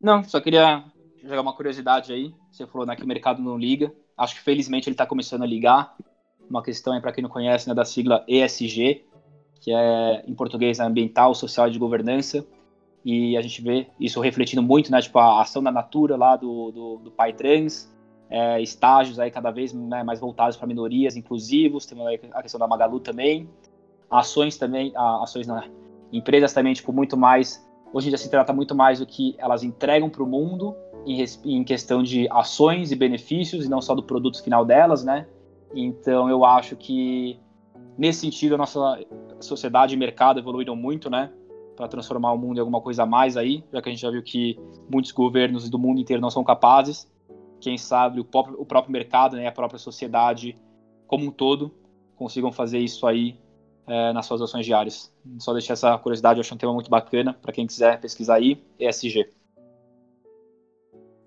Não, 0.00 0.22
só 0.24 0.40
queria 0.40 0.84
jogar 1.22 1.40
uma 1.40 1.54
curiosidade 1.54 2.12
aí. 2.12 2.34
Você 2.50 2.66
falou 2.66 2.86
né, 2.86 2.96
que 2.96 3.04
o 3.04 3.06
mercado 3.06 3.40
não 3.40 3.56
liga. 3.56 3.92
Acho 4.16 4.34
que 4.34 4.40
felizmente 4.40 4.88
ele 4.88 4.94
está 4.94 5.06
começando 5.06 5.42
a 5.42 5.46
ligar. 5.46 5.94
Uma 6.48 6.62
questão 6.62 6.92
aí, 6.92 7.00
para 7.00 7.12
quem 7.12 7.22
não 7.22 7.30
conhece, 7.30 7.68
né, 7.68 7.74
da 7.74 7.84
sigla 7.84 8.24
ESG, 8.28 9.04
que 9.60 9.72
é 9.72 10.24
em 10.26 10.34
português 10.34 10.80
ambiental, 10.80 11.34
social 11.34 11.68
e 11.68 11.70
de 11.70 11.78
governança. 11.78 12.46
E 13.04 13.36
a 13.36 13.42
gente 13.42 13.62
vê 13.62 13.86
isso 14.00 14.20
refletindo 14.20 14.62
muito, 14.62 14.90
né, 14.90 15.00
tipo 15.00 15.16
a 15.18 15.40
ação 15.40 15.62
da 15.62 15.70
Natura 15.70 16.16
lá 16.16 16.34
do, 16.34 16.72
do, 16.72 16.96
do 16.98 17.10
Pai 17.12 17.32
Trans, 17.32 17.88
é, 18.28 18.60
estágios 18.60 19.20
aí 19.20 19.30
cada 19.30 19.52
vez 19.52 19.72
né, 19.72 20.02
mais 20.02 20.18
voltados 20.18 20.56
para 20.56 20.66
minorias, 20.66 21.16
inclusivos, 21.16 21.86
tem 21.86 21.96
a 22.32 22.42
questão 22.42 22.58
da 22.58 22.66
Magalu 22.66 22.98
também, 22.98 23.48
ações 24.10 24.56
também, 24.56 24.92
ações 24.96 25.46
não, 25.46 25.62
empresas 26.12 26.52
também, 26.52 26.72
tipo, 26.72 26.92
muito 26.92 27.16
mais, 27.16 27.66
hoje 27.92 28.08
em 28.08 28.10
dia 28.10 28.18
se 28.18 28.30
trata 28.30 28.52
muito 28.52 28.74
mais 28.74 28.98
do 28.98 29.06
que 29.06 29.34
elas 29.38 29.62
entregam 29.62 30.08
para 30.08 30.22
o 30.22 30.26
mundo 30.26 30.74
em, 31.06 31.24
em, 31.44 31.64
questão 31.64 32.02
de 32.02 32.28
ações 32.30 32.92
e 32.92 32.96
benefícios, 32.96 33.64
e 33.64 33.68
não 33.68 33.80
só 33.80 33.94
do 33.94 34.02
produto 34.02 34.42
final 34.42 34.64
delas, 34.64 35.04
né, 35.04 35.26
então 35.74 36.28
eu 36.28 36.44
acho 36.44 36.76
que 36.76 37.38
nesse 37.98 38.20
sentido 38.20 38.54
a 38.54 38.58
nossa 38.58 39.00
sociedade 39.40 39.94
e 39.94 39.96
mercado 39.96 40.38
evoluíram 40.38 40.76
muito, 40.76 41.10
né, 41.10 41.30
para 41.76 41.88
transformar 41.88 42.32
o 42.32 42.38
mundo 42.38 42.56
em 42.56 42.60
alguma 42.60 42.80
coisa 42.80 43.02
a 43.02 43.06
mais 43.06 43.36
aí, 43.36 43.62
já 43.72 43.82
que 43.82 43.88
a 43.88 43.92
gente 43.92 44.00
já 44.00 44.10
viu 44.10 44.22
que 44.22 44.58
muitos 44.90 45.12
governos 45.12 45.68
do 45.68 45.78
mundo 45.78 46.00
inteiro 46.00 46.22
não 46.22 46.30
são 46.30 46.42
capazes, 46.42 47.10
quem 47.60 47.76
sabe 47.76 48.20
o 48.20 48.24
próprio, 48.24 48.60
o 48.60 48.64
próprio 48.64 48.92
mercado, 48.92 49.36
né, 49.36 49.46
a 49.46 49.52
própria 49.52 49.78
sociedade 49.78 50.56
como 51.06 51.26
um 51.26 51.30
todo 51.30 51.72
consigam 52.16 52.50
fazer 52.50 52.78
isso 52.78 53.06
aí 53.06 53.38
é, 53.86 54.12
nas 54.12 54.26
suas 54.26 54.42
ações 54.42 54.66
diárias. 54.66 55.12
Só 55.38 55.52
deixar 55.52 55.74
essa 55.74 55.96
curiosidade, 55.98 56.38
eu 56.38 56.40
acho 56.40 56.54
um 56.54 56.58
tema 56.58 56.72
muito 56.72 56.90
bacana 56.90 57.34
para 57.34 57.52
quem 57.52 57.66
quiser 57.66 58.00
pesquisar 58.00 58.36
aí, 58.36 58.60
ESG. 58.78 59.28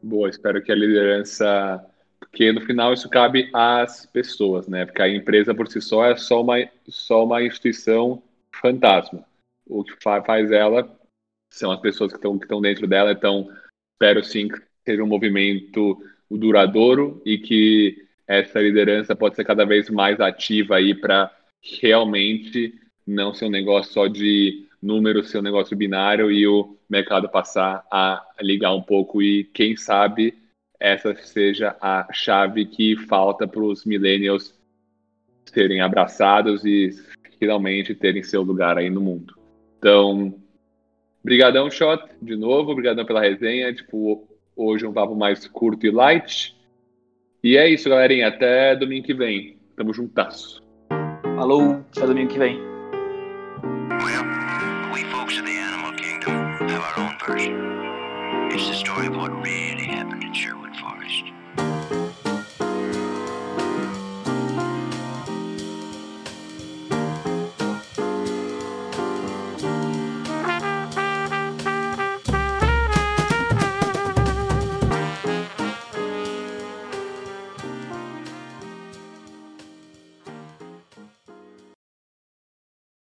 Boa, 0.02 0.30
espero 0.30 0.62
que 0.62 0.72
a 0.72 0.76
liderança, 0.76 1.86
porque 2.20 2.52
no 2.52 2.62
final 2.62 2.94
isso 2.94 3.10
cabe 3.10 3.50
às 3.54 4.06
pessoas, 4.06 4.68
né? 4.68 4.86
Porque 4.86 5.02
a 5.02 5.10
empresa 5.10 5.54
por 5.54 5.68
si 5.68 5.82
só 5.82 6.06
é 6.06 6.16
só 6.16 6.42
uma, 6.42 6.56
só 6.88 7.26
uma 7.26 7.44
instituição 7.44 8.22
fantasma. 8.56 9.26
O 9.68 9.84
que 9.84 9.94
faz 10.02 10.52
ela 10.52 10.90
são 11.52 11.72
as 11.72 11.80
pessoas 11.80 12.12
que 12.12 12.18
estão 12.18 12.38
que 12.38 12.46
estão 12.46 12.62
dentro 12.62 12.88
dela, 12.88 13.12
então 13.12 13.50
espero 13.94 14.24
sim 14.24 14.48
que 14.48 14.62
seja 14.86 15.04
um 15.04 15.08
movimento 15.08 16.02
duradouro 16.30 17.22
e 17.26 17.38
que 17.38 18.08
essa 18.28 18.60
liderança 18.60 19.16
pode 19.16 19.36
ser 19.36 19.44
cada 19.44 19.66
vez 19.66 19.90
mais 19.90 20.20
ativa 20.20 20.76
aí 20.76 20.94
para 20.94 21.36
realmente 21.62 22.74
não 23.06 23.34
ser 23.34 23.46
um 23.46 23.50
negócio 23.50 23.94
só 23.94 24.08
de 24.08 24.68
números, 24.82 25.30
ser 25.30 25.40
um 25.40 25.44
negócio 25.44 25.76
binário 25.76 26.32
e 26.32 26.48
o 26.48 26.78
mercado 26.90 27.30
passar 27.30 27.86
a 27.92 28.26
ligar 28.42 28.74
um 28.74 28.82
pouco 28.82 29.22
e 29.22 29.44
quem 29.46 29.76
sabe 29.76 30.34
essa 30.80 31.14
seja 31.16 31.76
a 31.82 32.08
chave 32.14 32.66
que 32.66 32.96
falta 32.96 33.48
para 33.48 33.62
os 33.62 33.86
millennials 33.86 34.58
serem 35.46 35.82
abraçados 35.82 36.64
e 36.64 36.92
finalmente 37.38 37.94
terem 37.94 38.24
seu 38.24 38.42
lugar 38.42 38.78
aí 38.78 38.90
no 38.90 39.02
mundo. 39.02 39.36
Então, 39.78 40.34
brigadão, 41.24 41.70
Shot, 41.70 42.04
de 42.22 42.36
novo, 42.36 42.76
brigadão 42.76 43.06
pela 43.06 43.22
resenha, 43.22 43.74
tipo, 43.74 44.30
Hoje 44.62 44.86
um 44.86 44.92
papo 44.92 45.16
mais 45.16 45.48
curto 45.48 45.86
e 45.88 45.90
light. 45.90 46.54
E 47.42 47.56
é 47.56 47.70
isso, 47.70 47.88
galerinha. 47.88 48.28
Até 48.28 48.76
domingo 48.76 49.06
que 49.06 49.14
vem. 49.14 49.58
Tamo 49.74 49.94
juntasso. 49.94 50.62
Falou, 51.40 51.82
até 51.96 52.06
domingo 52.06 52.34
que 52.34 52.38
vem. 52.38 52.60
Well, 54.04 54.26
we 54.92 55.06